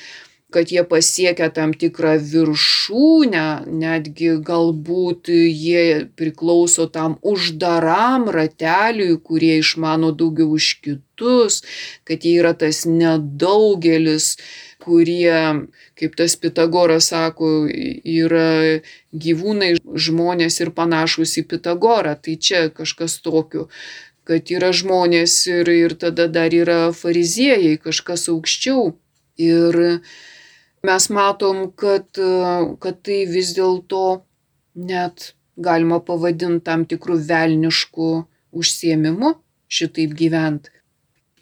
kad 0.55 0.71
jie 0.71 0.85
pasiekia 0.87 1.49
tam 1.51 1.73
tikrą 1.75 2.13
viršūnę, 2.31 3.47
netgi 3.83 4.29
galbūt 4.49 5.27
jie 5.35 6.05
priklauso 6.15 6.85
tam 6.87 7.17
uždaram 7.19 8.29
rateliui, 8.31 9.17
kurie 9.19 9.57
išmano 9.59 10.13
daugiau 10.15 10.55
už 10.55 10.69
kitus, 10.85 11.59
kad 12.07 12.23
jie 12.23 12.37
yra 12.39 12.53
tas 12.55 12.85
nedaugelis, 12.87 14.37
kurie, 14.79 15.67
kaip 15.99 16.15
tas 16.15 16.37
Pitagoras 16.39 17.11
sako, 17.11 17.67
yra 17.67 18.79
gyvūnai, 19.11 19.73
žmonės 20.07 20.61
ir 20.63 20.71
panašus 20.77 21.35
į 21.41 21.49
Pitagorą. 21.51 22.15
Tai 22.15 22.39
čia 22.39 22.67
kažkas 22.71 23.19
tokio 23.25 23.67
kad 24.25 24.49
yra 24.49 24.71
žmonės 24.73 25.33
ir, 25.51 25.69
ir 25.69 25.93
tada 26.01 26.25
dar 26.31 26.53
yra 26.55 26.79
fariziejai, 26.97 27.75
kažkas 27.83 28.29
aukščiau. 28.33 28.93
Ir 29.35 29.99
mes 30.87 31.09
matom, 31.13 31.65
kad, 31.81 32.07
kad 32.81 33.01
tai 33.05 33.23
vis 33.29 33.53
dėlto 33.57 34.05
net 34.75 35.33
galima 35.55 36.01
pavadinti 36.03 36.65
tam 36.67 36.85
tikrų 36.89 37.19
velniškų 37.29 38.13
užsiemimų 38.55 39.35
šitaip 39.71 40.15
gyvent. 40.17 40.71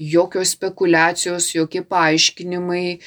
Jokios 0.04 0.56
spekulacijos, 0.56 1.52
jokie 1.54 1.84
paaiškinimai 1.86 3.00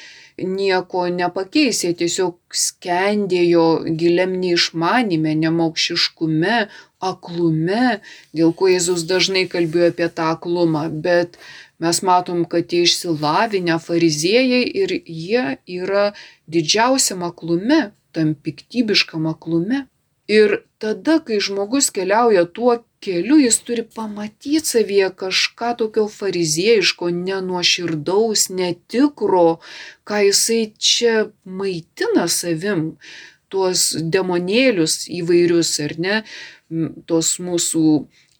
nieko 0.47 1.03
nepakeis, 1.11 1.81
jie 1.83 1.91
tiesiog 1.99 2.37
skendėjo 2.55 3.65
giliam 3.99 4.37
neišmanime, 4.39 5.33
nemokšiškume, 5.41 6.61
aklume, 7.03 7.99
dėl 8.33 8.53
ko 8.57 8.71
Jėzus 8.71 9.03
dažnai 9.09 9.45
kalbėjo 9.51 9.91
apie 9.91 10.07
tą 10.07 10.31
aklumą, 10.37 10.87
bet 10.89 11.35
mes 11.83 12.01
matom, 12.01 12.45
kad 12.49 12.67
tie 12.71 12.83
išsilavinę 12.87 13.77
fariziejai 13.83 14.63
ir 14.81 14.95
jie 15.05 15.45
yra 15.79 16.11
didžiausiam 16.49 17.23
aklume, 17.27 17.91
tam 18.11 18.33
piktybiškam 18.33 19.29
aklume. 19.29 19.85
Ir 20.27 20.57
tada, 20.83 21.21
kai 21.23 21.37
žmogus 21.39 21.87
keliauja 21.95 22.43
tuo 22.51 22.73
keliu, 22.99 23.37
jis 23.39 23.61
turi 23.63 23.83
pamatyti 23.95 24.59
savyje 24.65 25.07
kažką 25.21 25.69
tokio 25.79 26.07
fariziejiško, 26.11 27.11
nenuoširdaus, 27.15 28.49
netikro, 28.57 29.59
ką 30.07 30.19
jisai 30.27 30.61
čia 30.89 31.29
maitina 31.45 32.27
savim, 32.27 32.97
tuos 33.47 33.93
demonėlius 34.15 35.05
įvairius, 35.21 35.71
ar 35.85 35.95
ne, 36.03 36.21
tos 37.07 37.37
mūsų 37.39 37.85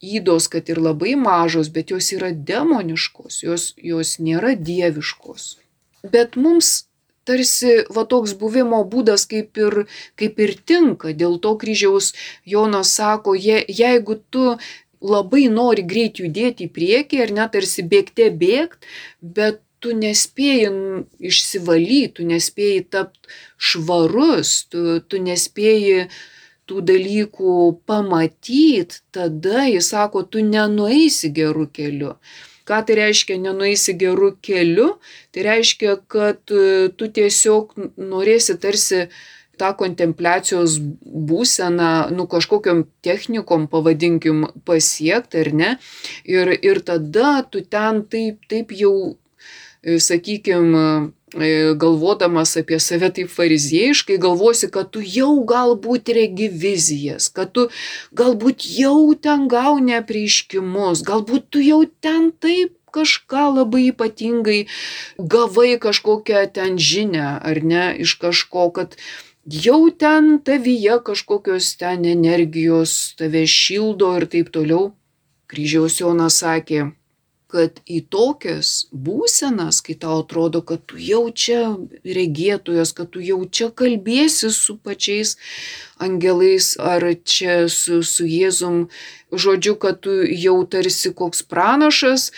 įdos, 0.02 0.48
kad 0.48 0.68
ir 0.70 0.78
labai 0.80 1.14
mažos, 1.18 1.70
bet 1.74 1.90
jos 1.90 2.12
yra 2.14 2.30
demoniškos, 2.32 3.42
jos, 3.42 3.72
jos 3.76 4.18
nėra 4.22 4.54
dieviškos. 4.54 5.58
Bet 6.06 6.36
mums 6.38 6.88
tarsi 7.28 7.84
va 7.92 8.06
toks 8.08 8.34
buvimo 8.40 8.80
būdas 8.88 9.26
kaip 9.28 9.58
ir, 9.58 9.84
kaip 10.16 10.38
ir 10.40 10.54
tinka. 10.64 11.12
Dėl 11.12 11.38
to 11.42 11.56
kryžiaus 11.60 12.14
Jonas 12.46 12.94
sako, 12.96 13.34
je, 13.34 13.60
jeigu 13.68 14.20
tu 14.30 14.56
labai 15.02 15.46
nori 15.52 15.84
greit 15.86 16.22
judėti 16.22 16.66
į 16.66 16.72
priekį 16.74 17.22
ir 17.24 17.34
net 17.34 17.54
tarsi 17.54 17.84
bėgte 17.86 18.30
bėgt, 18.34 18.88
bet 19.20 19.60
tu 19.78 19.92
nespėjai 19.94 21.04
išsivalyti, 21.22 22.16
tu 22.16 22.24
nespėjai 22.26 22.80
tapti 22.90 23.36
švarus, 23.58 24.64
tu, 24.72 24.98
tu 25.06 25.20
nespėjai 25.22 26.08
uh, 26.08 26.16
tų 26.68 26.82
dalykų 26.90 27.54
pamatyt, 27.88 29.00
tada 29.14 29.64
jis 29.68 29.90
sako, 29.94 30.24
tu 30.28 30.44
nenueisi 30.44 31.32
gerų 31.34 31.68
keliu. 31.74 32.14
Ką 32.68 32.82
tai 32.84 32.98
reiškia 32.98 33.38
nenueisi 33.40 33.94
gerų 33.96 34.34
keliu? 34.44 34.90
Tai 35.32 35.44
reiškia, 35.46 35.96
kad 36.12 36.52
e, 36.52 36.90
tu 36.92 37.08
tiesiog 37.08 37.72
norėsi 37.96 38.58
tarsi 38.60 39.06
tą 39.58 39.72
kontempliacijos 39.78 40.76
būseną, 41.30 41.92
nu 42.14 42.28
kažkokiam 42.30 42.84
technikom, 43.02 43.66
pavadinkim, 43.72 44.44
pasiekti 44.68 45.40
ar 45.42 45.50
ne. 45.60 45.70
Ir, 46.28 46.52
ir 46.52 46.82
tada 46.84 47.38
tu 47.48 47.64
ten 47.64 48.04
taip, 48.12 48.44
taip 48.52 48.76
jau, 48.76 49.16
e, 49.82 49.96
sakykime, 49.96 50.84
galvodamas 51.34 52.56
apie 52.56 52.78
save 52.80 53.10
taip 53.14 53.30
fariziejiškai, 53.30 54.18
galvosi, 54.18 54.70
kad 54.72 54.90
tu 54.94 55.02
jau 55.04 55.44
galbūt 55.44 56.08
regi 56.16 56.48
vizijas, 56.48 57.28
kad 57.28 57.52
tu 57.52 57.68
galbūt 58.16 58.64
jau 58.78 59.14
ten 59.14 59.48
gauni 59.48 59.96
apreiškimus, 59.98 61.04
galbūt 61.04 61.50
tu 61.50 61.60
jau 61.60 61.84
ten 62.00 62.32
taip 62.32 62.74
kažką 62.92 63.44
labai 63.58 63.90
ypatingai 63.92 64.66
gavai 65.18 65.76
kažkokią 65.78 66.46
ten 66.52 66.78
žinę 66.78 67.40
ar 67.44 67.62
ne 67.62 67.84
iš 68.00 68.16
kažko, 68.22 68.70
kad 68.72 68.96
jau 69.44 69.90
ten 69.90 70.38
tavyje 70.44 71.00
kažkokios 71.04 71.76
ten 71.78 72.04
energijos 72.04 73.14
tave 73.18 73.46
šildo 73.46 74.16
ir 74.16 74.26
taip 74.26 74.52
toliau. 74.52 74.94
Kryžiaus 75.48 76.00
Jonas 76.00 76.42
sakė, 76.42 76.90
kad 77.48 77.80
į 77.88 78.02
tokias 78.12 78.88
būsenas, 78.92 79.80
kai 79.84 79.96
tau 79.96 80.20
atrodo, 80.20 80.60
kad 80.60 80.82
tu 80.90 81.00
jau 81.00 81.22
čia 81.32 81.62
regėtojas, 82.04 82.92
kad 82.92 83.08
tu 83.14 83.24
jau 83.24 83.40
čia 83.48 83.70
kalbėsi 83.72 84.52
su 84.52 84.76
pačiais 84.76 85.36
angelais 86.04 86.74
ar 86.76 87.06
čia 87.24 87.64
su, 87.72 88.02
su 88.04 88.28
Jėzum, 88.28 88.86
žodžiu, 89.32 89.78
kad 89.80 90.02
tu 90.04 90.20
jau 90.28 90.60
tarsi 90.68 91.14
koks 91.16 91.40
pranašas, 91.48 92.30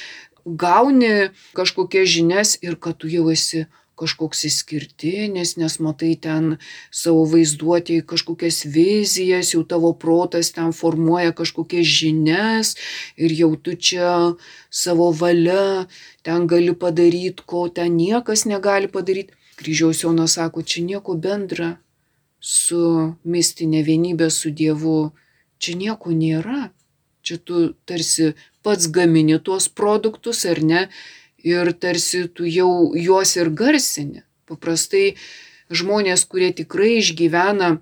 gauni 0.46 1.30
kažkokias 1.58 2.08
žinias 2.08 2.56
ir 2.62 2.78
kad 2.78 3.02
tu 3.02 3.10
jau 3.10 3.26
esi 3.34 3.66
kažkoks 4.00 4.44
išskirtinis, 4.48 5.56
nes 5.60 5.76
matai 5.84 6.14
ten 6.26 6.56
savo 7.02 7.26
vaizduotėje 7.28 8.06
kažkokias 8.12 8.62
vizijas, 8.76 9.52
jau 9.54 9.62
tavo 9.72 9.92
protas 10.04 10.52
ten 10.56 10.72
formuoja 10.76 11.34
kažkokias 11.36 11.86
žinias 11.98 12.74
ir 13.20 13.36
jau 13.42 13.52
tu 13.56 13.76
čia 13.76 14.14
savo 14.70 15.10
valia 15.12 15.86
ten 16.26 16.48
gali 16.50 16.72
padaryti, 16.72 17.44
ko 17.44 17.68
ten 17.68 17.96
niekas 18.00 18.46
negali 18.48 18.88
padaryti. 18.88 19.36
Kryžiaus 19.60 20.00
Jonas 20.02 20.38
sako, 20.38 20.62
čia 20.64 20.80
nieko 20.86 21.14
bendra 21.20 21.74
su 22.40 23.14
mistinė 23.28 23.82
vienybė 23.84 24.30
su 24.32 24.48
Dievu, 24.50 25.12
čia 25.60 25.76
nieko 25.76 26.16
nėra. 26.16 26.70
Čia 27.20 27.36
tu 27.36 27.56
tarsi 27.84 28.32
pats 28.64 28.88
gamini 28.88 29.36
tuos 29.44 29.68
produktus 29.68 30.46
ar 30.48 30.62
ne, 30.64 30.86
ir 31.46 31.72
tarsi 31.72 32.26
tu 32.28 32.48
jau 32.48 32.92
juos 32.96 33.36
ir 33.36 33.50
garsini. 33.50 34.24
Paprastai 34.50 35.14
žmonės, 35.70 36.24
kurie 36.26 36.50
tikrai 36.56 36.98
išgyvena 36.98 37.78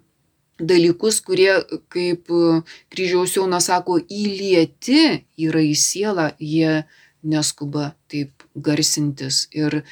dalykus, 0.58 1.20
kurie, 1.24 1.52
kaip 1.92 2.30
e, 2.30 2.60
kryžiaus 2.92 3.36
Jonas 3.36 3.68
sako, 3.70 3.98
įlieti 4.02 5.22
yra 5.38 5.62
į 5.62 5.74
sielą, 5.78 6.32
jie 6.38 6.82
neskuba 7.22 7.92
taip 8.10 8.44
garsintis. 8.54 9.46
Ir 9.54 9.82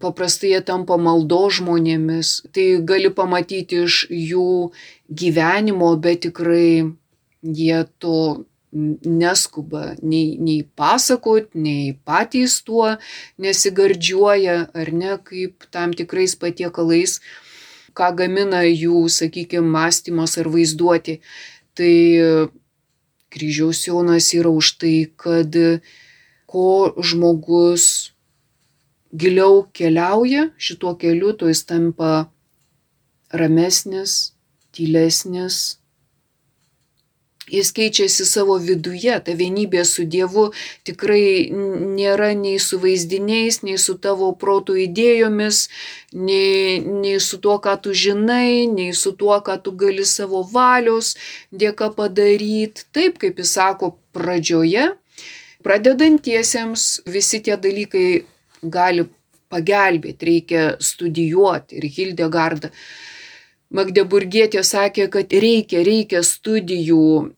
paprastai 0.00 0.54
jie 0.54 0.60
tampa 0.66 0.98
maldo 1.00 1.42
žmonėmis. 1.50 2.34
Tai 2.54 2.66
gali 2.86 3.10
pamatyti 3.14 3.84
iš 3.86 4.04
jų 4.10 4.70
gyvenimo, 5.08 5.94
bet 5.96 6.26
tikrai 6.28 6.92
jie 7.40 7.84
to 7.98 8.44
neskuba 8.72 9.96
nei, 10.02 10.36
nei 10.38 10.62
pasakot, 10.62 11.50
nei 11.54 11.94
patys 12.06 12.60
tuo 12.62 12.96
nesigardžiuoja, 13.42 14.70
ar 14.74 14.92
ne, 14.94 15.16
kaip 15.26 15.66
tam 15.74 15.94
tikrais 15.96 16.36
patiekalais, 16.38 17.18
ką 17.96 18.12
gamina 18.18 18.62
jų, 18.68 19.08
sakykime, 19.10 19.66
mąstymas 19.66 20.38
ar 20.38 20.50
vaizduoti. 20.52 21.18
Tai 21.74 21.94
kryžiaus 23.30 23.82
jaunas 23.86 24.30
yra 24.38 24.50
už 24.50 24.76
tai, 24.78 24.96
kad 25.18 25.54
ko 26.50 26.94
žmogus 26.98 28.12
giliau 29.10 29.66
keliauja 29.74 30.50
šituo 30.58 30.94
keliu, 30.98 31.34
to 31.34 31.50
jis 31.50 31.64
tampa 31.66 32.30
ramesnis, 33.34 34.32
tylesnis, 34.74 35.79
jis 37.50 37.72
keičiasi 37.76 38.26
savo 38.28 38.56
viduje, 38.62 39.16
ta 39.24 39.34
vienybė 39.36 39.82
su 39.88 40.04
Dievu 40.08 40.46
tikrai 40.86 41.50
nėra 41.50 42.30
nei 42.38 42.58
su 42.62 42.78
vaizdiniais, 42.82 43.60
nei 43.66 43.78
su 43.78 43.96
tavo 43.98 44.30
proto 44.38 44.76
idėjomis, 44.78 45.60
nei, 46.14 46.78
nei 46.80 47.18
su 47.20 47.40
tuo, 47.42 47.58
ką 47.62 47.76
tu 47.82 47.94
žinai, 48.04 48.66
nei 48.70 48.94
su 48.96 49.12
tuo, 49.18 49.36
ką 49.46 49.58
tu 49.64 49.74
gali 49.82 50.06
savo 50.06 50.42
valios 50.54 51.14
dėka 51.50 51.92
padaryti. 51.96 52.86
Taip, 52.94 53.20
kaip 53.22 53.42
jis 53.42 53.54
sako 53.58 53.94
pradžioje, 54.16 54.90
pradedantiesiems 55.66 56.90
visi 57.10 57.42
tie 57.44 57.58
dalykai 57.60 58.08
gali 58.62 59.06
pagelbėti, 59.50 60.26
reikia 60.32 60.66
studijuoti. 60.80 61.80
Ir 61.80 61.88
Hildegarda 61.90 62.70
Magdeburgietė 63.70 64.64
sakė, 64.66 65.06
kad 65.14 65.30
reikia, 65.30 65.84
reikia 65.86 66.24
studijų 66.26 67.30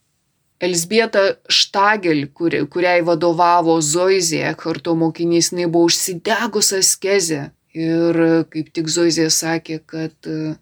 Elsbieta 0.63 1.23
Štagel, 1.51 2.29
kuri, 2.31 2.63
kuriai 2.71 3.03
vadovavo 3.03 3.81
Zoizė, 3.83 4.45
karto 4.59 4.95
mokinys, 4.99 5.51
jinai 5.51 5.67
buvo 5.67 5.91
užsidegus 5.91 6.71
askezė. 6.79 7.49
Ir 7.75 8.19
kaip 8.53 8.69
tik 8.77 8.91
Zoizė 8.93 9.27
sakė, 9.33 9.81
kad 9.89 10.29
e, 10.29 10.55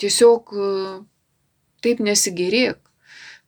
tiesiog 0.00 0.54
e, 0.56 0.70
taip 1.84 2.00
nesigerėk 2.02 2.80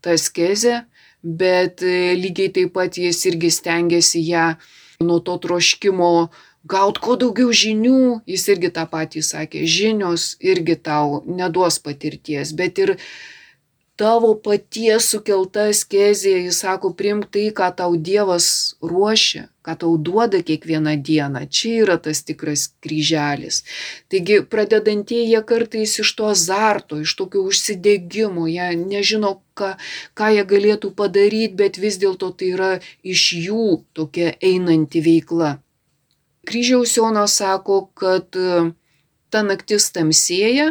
tą 0.05 0.15
skezę, 0.21 0.83
bet 1.25 1.83
e, 1.83 2.13
lygiai 2.21 2.53
taip 2.55 2.75
pat 2.77 3.01
jis 3.01 3.25
irgi 3.33 3.51
stengiasi 3.51 4.23
ją 4.29 4.53
nuo 5.01 5.19
to 5.25 5.39
troškimo 5.41 6.29
gauti 6.69 7.03
kuo 7.03 7.17
daugiau 7.17 7.51
žinių, 7.55 8.21
jis 8.29 8.45
irgi 8.53 8.71
tą 8.77 8.85
patį 8.91 9.25
sakė, 9.25 9.65
žinios 9.65 10.35
irgi 10.45 10.77
tau 10.77 11.23
neduos 11.27 11.79
patirties, 11.83 12.53
bet 12.53 12.79
ir 12.83 12.95
tavo 13.99 14.35
paties 14.39 15.11
sukelta 15.11 15.73
skezija, 15.73 16.39
jis 16.39 16.61
sako, 16.63 16.93
primk 16.95 17.27
tai, 17.35 17.49
ką 17.59 17.67
tau 17.75 17.97
Dievas 18.09 18.77
ruošia, 18.79 19.49
ką 19.67 19.75
tau 19.81 19.97
duoda 19.99 20.39
kiekvieną 20.47 20.95
dieną. 21.09 21.43
Čia 21.51 21.73
yra 21.83 21.97
tas 22.05 22.23
tikras 22.23 22.69
kryželis. 22.85 23.65
Taigi 24.07 24.37
pradedantieji 24.53 25.33
jie 25.33 25.41
kartais 25.51 25.97
iš 26.05 26.13
to 26.15 26.29
azarto, 26.31 27.01
iš 27.03 27.17
tokio 27.19 27.43
užsidėgymo, 27.51 28.47
jie 28.47 28.69
nežino, 28.79 29.33
ką, 29.59 29.75
ką 30.15 30.31
jie 30.37 30.47
galėtų 30.55 30.93
padaryti, 30.95 31.59
bet 31.59 31.83
vis 31.83 31.99
dėlto 31.99 32.31
tai 32.39 32.53
yra 32.55 32.71
iš 33.03 33.27
jų 33.49 33.67
tokia 33.99 34.31
einanti 34.39 35.03
veikla. 35.03 35.57
Kryžiaus 36.47 36.95
Jonas 36.95 37.35
sako, 37.43 37.83
kad 37.99 38.31
ta 39.29 39.45
naktis 39.45 39.91
tamsėja, 39.91 40.71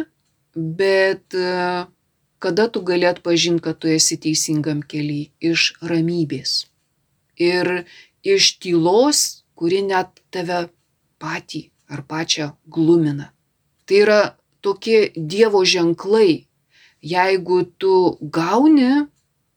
bet 0.56 1.36
kada 2.38 2.68
tu 2.68 2.82
gali 2.82 3.06
atpažinti, 3.06 3.62
kad 3.62 3.78
tu 3.78 3.88
esi 3.88 4.18
teisingam 4.20 4.82
keliui 4.82 5.30
iš 5.40 5.74
ramybės. 5.82 6.66
Ir 7.38 7.84
iš 8.22 8.58
tylos, 8.62 9.44
kuri 9.58 9.82
net 9.82 10.22
tave 10.34 10.68
patį 11.22 11.68
ar 11.90 12.04
pačią 12.06 12.52
glumina. 12.66 13.32
Tai 13.86 13.96
yra 14.04 14.20
tokie 14.60 15.10
Dievo 15.16 15.64
ženklai. 15.64 16.46
Jeigu 17.02 17.62
tu 17.78 18.18
gauni 18.20 19.06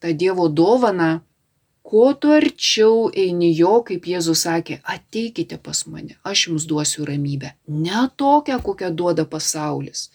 tą 0.02 0.14
Dievo 0.14 0.48
dovaną, 0.48 1.22
kuo 1.92 2.14
tu 2.14 2.32
arčiau 2.32 3.10
eini 3.24 3.50
jo, 3.52 3.74
kaip 3.88 4.06
Jėzus 4.08 4.46
sakė, 4.46 4.78
ateikite 4.94 5.58
pas 5.66 5.82
mane, 5.92 6.16
aš 6.32 6.46
jums 6.48 6.68
duosiu 6.70 7.04
ramybę. 7.10 7.52
Ne 7.68 8.06
tokią, 8.22 8.62
kokią 8.68 8.94
duoda 8.96 9.26
pasaulis. 9.34 10.06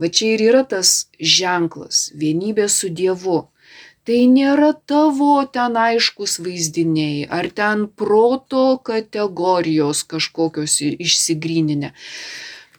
Va 0.00 0.08
čia 0.08 0.32
ir 0.38 0.46
yra 0.46 0.64
tas 0.72 0.94
ženklas- 1.36 2.08
vienybė 2.22 2.68
su 2.78 2.88
Dievu. 2.88 3.38
Tai 4.08 4.20
nėra 4.32 4.72
tavo 4.88 5.34
ten 5.52 5.76
aiškus 5.76 6.38
vaizdiniai, 6.44 7.28
ar 7.28 7.50
ten 7.60 7.86
proto 7.88 8.78
kategorijos 8.88 10.04
kažkokios 10.12 10.80
išsigryninę. 10.96 11.92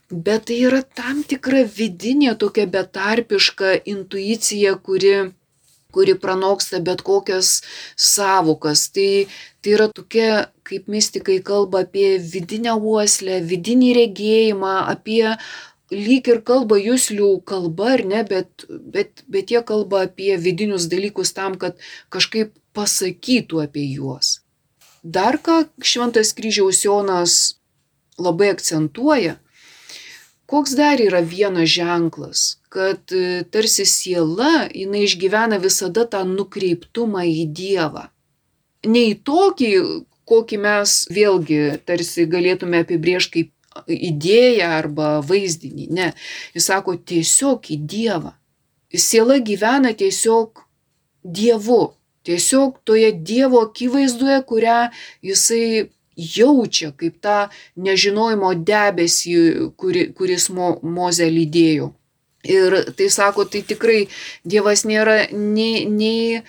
Bet 0.09 0.45
tai 0.49 0.57
yra 0.67 0.81
tam 0.81 1.21
tikra 1.21 1.61
vidinė 1.79 2.33
tokia 2.33 2.65
betarpiška 2.65 3.75
intuicija, 3.85 4.73
kuri 4.81 5.13
kuri 5.93 6.15
pranoksta 6.15 6.79
bet 6.85 7.01
kokias 7.05 7.61
savokas. 7.97 8.89
Tai, 8.93 9.25
tai 9.61 9.73
yra 9.77 9.87
tokia, 9.89 10.49
kaip 10.67 10.89
mystikai 10.91 11.39
kalba 11.45 11.83
apie 11.85 12.17
vidinę 12.21 12.75
uoslę, 12.77 13.39
vidinį 13.49 13.95
regėjimą, 13.97 14.75
apie 14.93 15.23
lyg 15.89 16.29
ir 16.29 16.43
kalba 16.45 16.77
jūslių 16.77 17.31
kalba, 17.49 17.95
ar 17.97 18.05
ne, 18.05 18.21
bet, 18.29 18.67
bet, 18.69 19.23
bet 19.27 19.49
jie 19.49 19.63
kalba 19.65 20.05
apie 20.05 20.35
vidinius 20.37 20.85
dalykus 20.91 21.33
tam, 21.33 21.57
kad 21.57 21.79
kažkaip 22.13 22.53
pasakytų 22.77 23.63
apie 23.65 23.87
juos. 23.89 24.39
Dar 25.01 25.39
ką 25.41 25.63
Šventas 25.81 26.35
kryžiaus 26.37 26.83
Jonas 26.85 27.37
labai 28.19 28.51
akcentuoja, 28.53 29.39
koks 30.49 30.73
dar 30.77 31.01
yra 31.01 31.21
vienas 31.21 31.69
ženklas, 31.69 32.57
kad 32.73 33.13
e, 33.13 33.43
tarsi 33.53 33.85
siela, 33.85 34.67
jinai 34.73 35.05
išgyvena 35.05 35.59
visada 35.61 36.07
tą 36.09 36.23
nukreiptumą 36.25 37.25
į 37.29 37.45
Dievą. 37.59 38.07
Ne 38.89 39.09
į 39.11 39.15
tokį, 39.27 39.71
kokį 40.29 40.59
mes 40.63 40.95
vėlgi 41.13 41.61
tarsi 41.85 42.25
galėtume 42.29 42.81
apibriežti 42.85 43.33
kaip 43.35 43.55
idėją 43.87 44.71
arba 44.79 45.09
vaizdinį. 45.25 45.87
Ne, 45.93 46.09
jis 46.55 46.69
sako 46.71 46.97
tiesiog 46.97 47.69
į 47.69 47.79
Dievą. 47.93 48.33
Siela 48.89 49.37
gyvena 49.45 49.93
tiesiog 49.93 50.63
Dievu, 51.23 51.93
tiesiog 52.25 52.79
toje 52.87 53.11
Dievo 53.13 53.61
akivaizdoje, 53.67 54.41
kurią 54.49 54.79
jisai 55.25 55.89
jaučia 56.19 56.91
kaip 56.91 57.19
tą 57.23 57.37
nežinojimo 57.79 58.51
debesį, 58.67 59.35
kuri, 59.79 60.09
kuris 60.15 60.49
mo, 60.53 60.75
Moze 60.83 61.29
lydėjo. 61.31 61.93
Ir 62.47 62.75
tai 62.95 63.09
sako, 63.11 63.43
tai 63.45 63.61
tikrai 63.67 64.07
Dievas 64.47 64.85
nėra 64.87 65.27
nei, 65.31 65.83
nei 65.85 66.43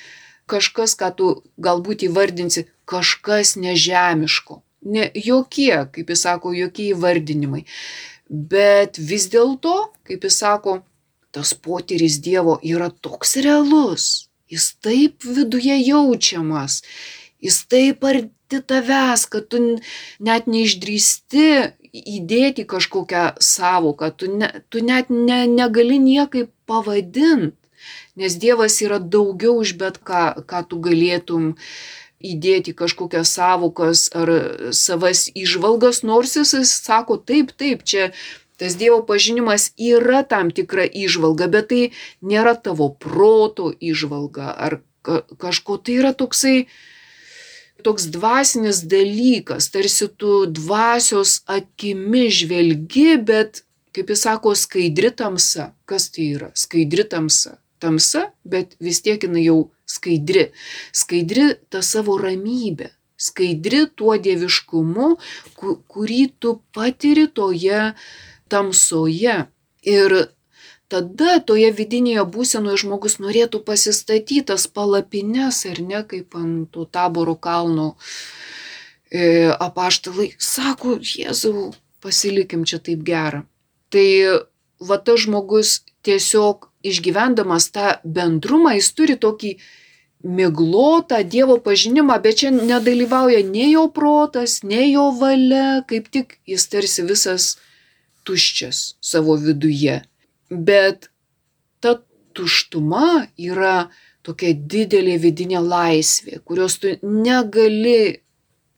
kažkas, 0.51 0.95
ką 0.99 1.11
tu 1.17 1.31
galbūt 1.59 2.07
įvardinsi, 2.07 2.67
kažkas 2.87 3.57
nežemiško. 3.59 4.61
Ne, 4.91 5.11
jokie, 5.15 5.75
kaip 5.93 6.11
jis 6.11 6.23
sako, 6.25 6.55
jokie 6.57 6.91
įvardinimai. 6.95 7.67
Bet 8.31 8.99
vis 8.99 9.27
dėlto, 9.33 9.91
kaip 10.07 10.25
jis 10.25 10.39
sako, 10.41 10.81
tas 11.35 11.53
potyris 11.55 12.19
Dievo 12.23 12.59
yra 12.63 12.91
toks 12.91 13.37
realus. 13.43 14.31
Jis 14.51 14.73
taip 14.83 15.27
viduje 15.27 15.77
jaučiamas. 15.79 16.81
Jis 17.43 17.63
taip 17.71 18.07
arti 18.51 18.67
tavęs, 18.67 19.27
kad 19.31 19.49
tu 19.49 19.59
net 20.19 20.47
neišdrysti 20.47 21.73
įdėti 21.93 22.67
kažkokią 22.67 23.41
savoką, 23.41 24.11
tu, 24.17 24.27
ne, 24.27 24.63
tu 24.69 24.81
net 24.83 25.11
ne, 25.11 25.47
negali 25.47 25.99
niekaip 25.99 26.51
pavadinti, 26.67 27.57
nes 28.17 28.37
Dievas 28.37 28.81
yra 28.83 28.99
daugiau 28.99 29.61
už 29.61 29.77
bet 29.79 29.99
ką, 29.99 30.45
ką 30.47 30.69
tu 30.69 30.79
galėtum 30.79 31.55
įdėti 32.21 32.75
kažkokias 32.75 33.31
savokas 33.33 34.11
ar 34.15 34.29
savas 34.73 35.31
išvalgas, 35.35 36.03
nors 36.03 36.37
jis 36.37 36.55
sako 36.69 37.17
taip, 37.17 37.53
taip, 37.57 37.83
čia 37.83 38.13
tas 38.59 38.77
Dievo 38.77 39.03
pažinimas 39.07 39.73
yra 39.79 40.23
tam 40.23 40.51
tikra 40.51 40.85
išvalga, 40.85 41.49
bet 41.49 41.71
tai 41.71 41.83
nėra 42.21 42.55
tavo 42.61 42.91
proto 42.93 43.73
išvalga 43.81 44.53
ar 44.53 44.83
kažko, 45.03 45.81
tai 45.81 45.97
yra 45.97 46.13
toksai, 46.13 46.69
toks 47.85 48.09
dvasinis 48.13 48.83
dalykas, 48.91 49.71
tarsi 49.73 50.09
tu 50.21 50.45
dvasios 50.47 51.41
akimi 51.51 52.29
žvelgi, 52.33 53.17
bet, 53.27 53.63
kaip 53.95 54.13
jis 54.13 54.25
sako, 54.27 54.55
skaidri 54.59 55.11
tamsa. 55.17 55.71
Kas 55.89 56.11
tai 56.15 56.31
yra? 56.37 56.51
Skaidri 56.55 57.07
tamsa. 57.09 57.59
Tamsa, 57.81 58.27
bet 58.45 58.77
vis 58.85 59.01
tiek 59.05 59.23
jinai 59.25 59.47
jau 59.47 59.61
skaidri. 59.89 60.51
Skaidri 60.93 61.55
ta 61.73 61.81
savo 61.85 62.19
ramybė. 62.21 62.91
Skaidri 63.21 63.85
tuo 63.97 64.17
dieviškumu, 64.17 65.15
kurį 65.61 66.21
tu 66.41 66.59
patiri 66.77 67.27
toje 67.29 67.91
tamsoje. 68.53 69.39
Ir 69.81 70.15
tada 70.91 71.39
toje 71.47 71.71
vidinėje 71.75 72.25
būsenoje 72.35 72.83
žmogus 72.85 73.19
norėtų 73.23 73.63
pasistatyti 73.67 74.43
tas 74.51 74.67
palapines, 74.67 75.63
ar 75.71 75.81
ne, 75.85 76.03
kaip 76.07 76.37
ant 76.39 76.71
to 76.75 76.85
taboro 76.85 77.37
kalno 77.39 77.93
e, 79.11 79.51
apaštalai. 79.51 80.33
Sako, 80.39 80.99
Jėzau, 80.99 81.71
pasilikim 82.03 82.67
čia 82.67 82.81
taip 82.83 83.05
gerą. 83.07 83.45
Tai 83.91 84.09
va 84.81 84.99
tas 84.99 85.23
žmogus 85.27 85.81
tiesiog 86.07 86.69
išgyvendamas 86.87 87.71
tą 87.75 87.95
bendrumą, 88.05 88.75
jis 88.79 88.91
turi 88.97 89.17
tokį 89.21 89.55
miglotą 90.25 91.23
Dievo 91.25 91.57
pažinimą, 91.65 92.19
bet 92.21 92.43
čia 92.43 92.53
nedalyvauja 92.53 93.41
nei 93.47 93.73
jo 93.73 93.87
protas, 93.93 94.61
nei 94.67 94.93
jo 94.93 95.09
valia, 95.17 95.81
kaip 95.89 96.11
tik 96.13 96.39
jis 96.49 96.69
tarsi 96.73 97.07
visas 97.09 97.55
tuščias 98.29 98.85
savo 99.01 99.39
viduje 99.41 100.01
bet 100.51 101.09
ta 101.81 101.97
tuštuma 102.37 103.27
yra 103.39 103.91
tokia 104.27 104.53
didelė 104.55 105.17
vidinė 105.23 105.63
laisvė, 105.65 106.41
kurios 106.45 106.77
tu 106.83 106.93
negali 107.03 108.21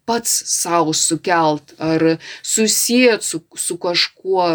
pats 0.06 0.30
savo 0.50 0.92
sukelt 0.92 1.74
ar 1.78 2.16
susijęt 2.42 3.24
su, 3.26 3.42
su 3.56 3.78
kažkuo, 3.80 4.46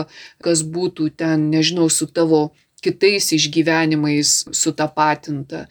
kas 0.43 0.63
būtų 0.63 1.11
ten, 1.20 1.49
nežinau, 1.51 1.89
su 1.89 2.07
tavo 2.07 2.49
kitais 2.84 3.32
išgyvenimais 3.36 4.43
sutapatinta. 4.55 5.65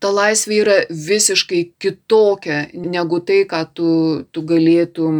Ta 0.00 0.08
laisvė 0.16 0.58
yra 0.62 0.76
visiškai 0.88 1.60
kitokia 1.82 2.60
negu 2.72 3.18
tai, 3.20 3.42
ką 3.48 3.60
tu, 3.76 3.88
tu 4.32 4.44
galėtum 4.48 5.18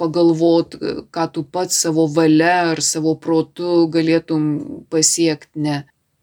pagalvot, 0.00 0.76
ką 1.14 1.24
tu 1.32 1.44
pats 1.44 1.78
savo 1.86 2.04
valia 2.18 2.58
ar 2.74 2.82
savo 2.84 3.14
protu 3.16 3.86
galėtum 3.94 4.44
pasiekti. 4.92 5.64
Ne. 5.64 5.78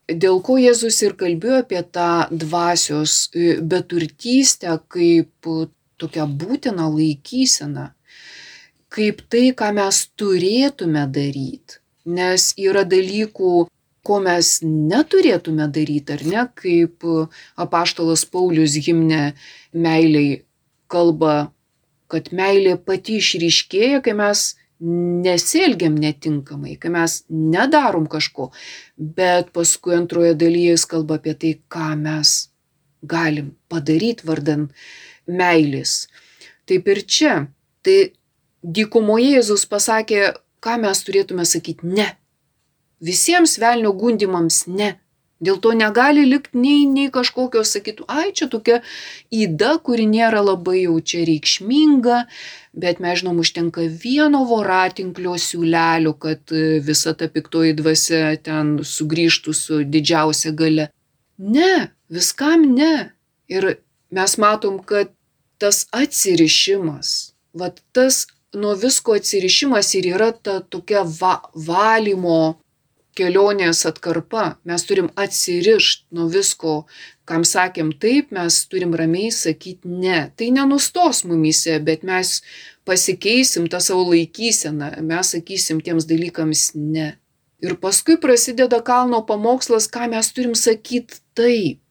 Dėl 0.07 0.37
ko 0.45 0.59
Jėzus 0.61 1.01
ir 1.03 1.17
kalbėjo 1.19 1.63
apie 1.63 1.81
tą 1.97 2.29
dvasios 2.31 3.17
e, 3.33 3.57
beturtystę 3.59 4.77
kaip 4.93 5.49
tokią 5.97 6.29
būtiną 6.39 6.87
laikyseną. 6.93 7.89
kaip 8.97 9.21
tai, 9.31 9.51
ką 9.59 9.73
mes 9.77 9.97
turėtume 10.19 11.03
daryti. 11.13 11.81
Nes 12.07 12.53
yra 12.57 12.85
dalykų, 12.87 13.67
ko 14.07 14.19
mes 14.23 14.57
neturėtume 14.63 15.67
daryti, 15.73 16.15
ar 16.15 16.23
ne, 16.31 16.45
kaip 16.61 17.05
apaštalas 17.59 18.23
Paulius 18.31 18.77
gimne 18.83 19.33
meiliai 19.75 20.41
kalba, 20.91 21.51
kad 22.11 22.31
meilė 22.31 22.77
pati 22.79 23.19
išryškėja, 23.21 23.99
kai 24.05 24.15
mes 24.15 24.53
nesielgiam 24.79 25.95
netinkamai, 25.97 26.75
kai 26.79 26.91
mes 26.93 27.23
nedarom 27.29 28.05
kažko, 28.09 28.51
bet 28.97 29.49
paskui 29.55 29.97
antroje 29.97 30.35
dalyje 30.37 30.75
jis 30.75 30.85
kalba 30.91 31.17
apie 31.17 31.33
tai, 31.41 31.53
ką 31.73 31.95
mes 31.99 32.35
galim 33.01 33.55
padaryti 33.71 34.27
vardan 34.27 34.69
meilės. 35.27 36.05
Taip 36.69 36.87
ir 36.93 37.03
čia. 37.07 37.35
Tai 37.85 37.97
dykumoje 38.63 39.37
Jėzus 39.37 39.65
pasakė, 39.69 40.33
ką 40.63 40.77
mes 40.83 41.03
turėtume 41.07 41.45
sakyti 41.47 41.87
ne. 41.87 42.09
Visiems 43.03 43.57
velnio 43.61 43.93
gundimams 43.93 44.65
ne. 44.67 44.95
Dėl 45.37 45.59
to 45.61 45.71
negali 45.77 46.23
likti 46.25 46.57
nei, 46.57 46.85
nei 46.89 47.11
kažkokio 47.13 47.61
sakytų, 47.61 48.07
ai 48.09 48.31
čia 48.33 48.47
tokia 48.49 48.79
įda, 49.29 49.75
kuri 49.85 50.07
nėra 50.09 50.41
labai 50.41 50.79
jau 50.87 50.95
čia 50.97 51.21
reikšminga, 51.29 52.23
bet 52.73 52.97
mes 53.03 53.21
žinom, 53.21 53.43
užtenka 53.43 53.85
vieno 53.85 54.41
voratinklio 54.49 55.35
siūlelio, 55.37 56.15
kad 56.17 56.41
e, 56.49 56.79
visa 56.81 57.13
ta 57.13 57.29
piktoji 57.29 57.77
dvasia 57.77 58.33
ten 58.41 58.79
sugrįžtų 58.81 59.53
su 59.53 59.83
didžiausia 59.85 60.55
gale. 60.57 60.89
Ne, 61.37 61.91
viskam 62.09 62.65
ne. 62.73 63.11
Ir 63.47 63.75
mes 64.09 64.37
matom, 64.41 64.81
kad 64.81 65.13
tas 65.61 65.85
atsirišimas, 65.93 67.35
va 67.53 67.69
tas 67.93 68.25
nuo 68.57 68.73
visko 68.73 69.13
atsirišimas 69.21 69.93
ir 70.01 70.15
yra 70.17 70.31
ta 70.33 70.63
tokia 70.65 71.05
va, 71.05 71.43
valymo 71.53 72.57
kelionės 73.17 73.83
atkarpa. 73.89 74.57
Mes 74.67 74.85
turim 74.87 75.09
atsirišti 75.19 76.15
nuo 76.15 76.27
visko, 76.31 76.75
kam 77.27 77.45
sakėm 77.47 77.91
taip, 78.01 78.31
mes 78.35 78.59
turim 78.71 78.95
ramiai 78.97 79.31
sakyti 79.33 79.89
ne. 79.89 80.19
Tai 80.37 80.49
nenustos 80.55 81.23
mumise, 81.27 81.79
bet 81.83 82.05
mes 82.07 82.39
pasikeisim 82.87 83.67
tą 83.71 83.81
savo 83.83 84.07
laikyseną, 84.11 84.93
mes 85.03 85.33
sakysim 85.35 85.81
tiems 85.83 86.07
dalykams 86.09 86.71
ne. 86.77 87.15
Ir 87.63 87.73
paskui 87.81 88.19
prasideda 88.21 88.79
kalno 88.85 89.23
pamokslas, 89.25 89.89
ką 89.89 90.11
mes 90.13 90.29
turim 90.33 90.53
sakyti 90.55 91.21
taip. 91.37 91.81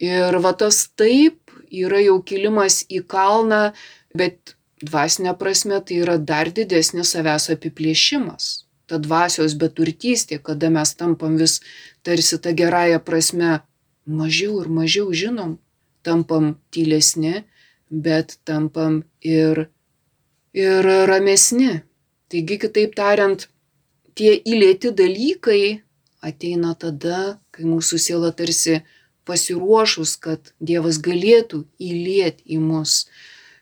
Ir 0.00 0.36
va 0.44 0.52
tas 0.56 0.84
taip 0.96 1.40
yra 1.70 2.00
jau 2.04 2.18
kilimas 2.24 2.82
į 2.88 3.02
kalną, 3.08 3.70
bet 4.16 4.54
dvasinė 4.84 5.34
prasme 5.40 5.80
tai 5.84 6.00
yra 6.04 6.16
dar 6.18 6.50
didesnis 6.52 7.12
savęs 7.14 7.50
apiplėšimas. 7.54 8.69
Ta 8.90 8.98
dvasios 8.98 9.54
beturtystė, 9.54 10.40
kada 10.42 10.70
mes 10.74 10.94
tampam 10.98 11.36
vis 11.38 11.60
tarsi 12.02 12.40
tą 12.42 12.52
gerąją 12.58 12.98
prasme 13.06 13.60
mažiau 14.06 14.58
ir 14.64 14.70
mažiau 14.80 15.12
žinom, 15.14 15.58
tampam 16.02 16.56
tylesni, 16.74 17.44
bet 17.90 18.38
tampam 18.44 19.04
ir, 19.22 19.68
ir 20.56 20.90
ramesni. 21.10 21.84
Taigi, 22.30 22.58
kitaip 22.62 22.94
tariant, 22.98 23.46
tie 24.18 24.34
įlėti 24.38 24.90
dalykai 24.94 25.82
ateina 26.22 26.74
tada, 26.78 27.38
kai 27.54 27.66
mūsų 27.66 27.98
siela 27.98 28.30
tarsi 28.36 28.80
pasiruošus, 29.28 30.16
kad 30.20 30.52
Dievas 30.58 30.98
galėtų 31.02 31.64
įlieti 31.78 32.56
į 32.56 32.60
mus 32.62 33.04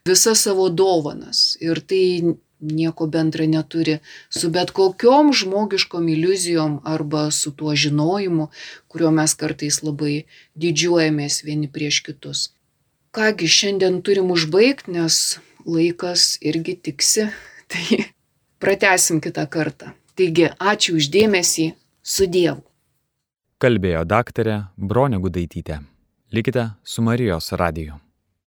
visas 0.08 0.44
savo 0.46 0.68
dovanas. 0.72 1.56
Ir 1.60 1.80
tai 1.84 2.36
nieko 2.60 3.06
bendra 3.06 3.46
neturi 3.46 3.98
su 4.28 4.50
bet 4.50 4.70
kokiom 4.76 5.32
žmogiškom 5.32 6.08
iliuzijom 6.08 6.80
arba 6.84 7.30
su 7.30 7.52
tuo 7.52 7.74
žinojimu, 7.74 8.48
kuriuo 8.88 9.10
mes 9.10 9.34
kartais 9.34 9.82
labai 9.82 10.24
didžiuojamės 10.54 11.42
vieni 11.44 11.70
prieš 11.72 12.02
kitus. 12.06 12.48
Kągi 13.14 13.48
šiandien 13.48 14.02
turim 14.02 14.30
užbaigti, 14.34 14.92
nes 14.98 15.38
laikas 15.66 16.36
irgi 16.40 16.76
tiksi, 16.76 17.28
tai 17.70 18.04
pratesim 18.58 19.20
kitą 19.24 19.46
kartą. 19.50 19.94
Taigi, 20.18 20.50
ačiū 20.58 20.98
uždėmesį, 20.98 21.72
su 22.02 22.26
Dievu 22.26 22.64
kalbėjo 23.62 24.04
daktarė 24.06 24.58
Bronė 24.78 25.18
Gudaitytė. 25.22 25.80
Likite 26.34 26.68
su 26.84 27.02
Marijos 27.02 27.50
radiju. 27.58 27.98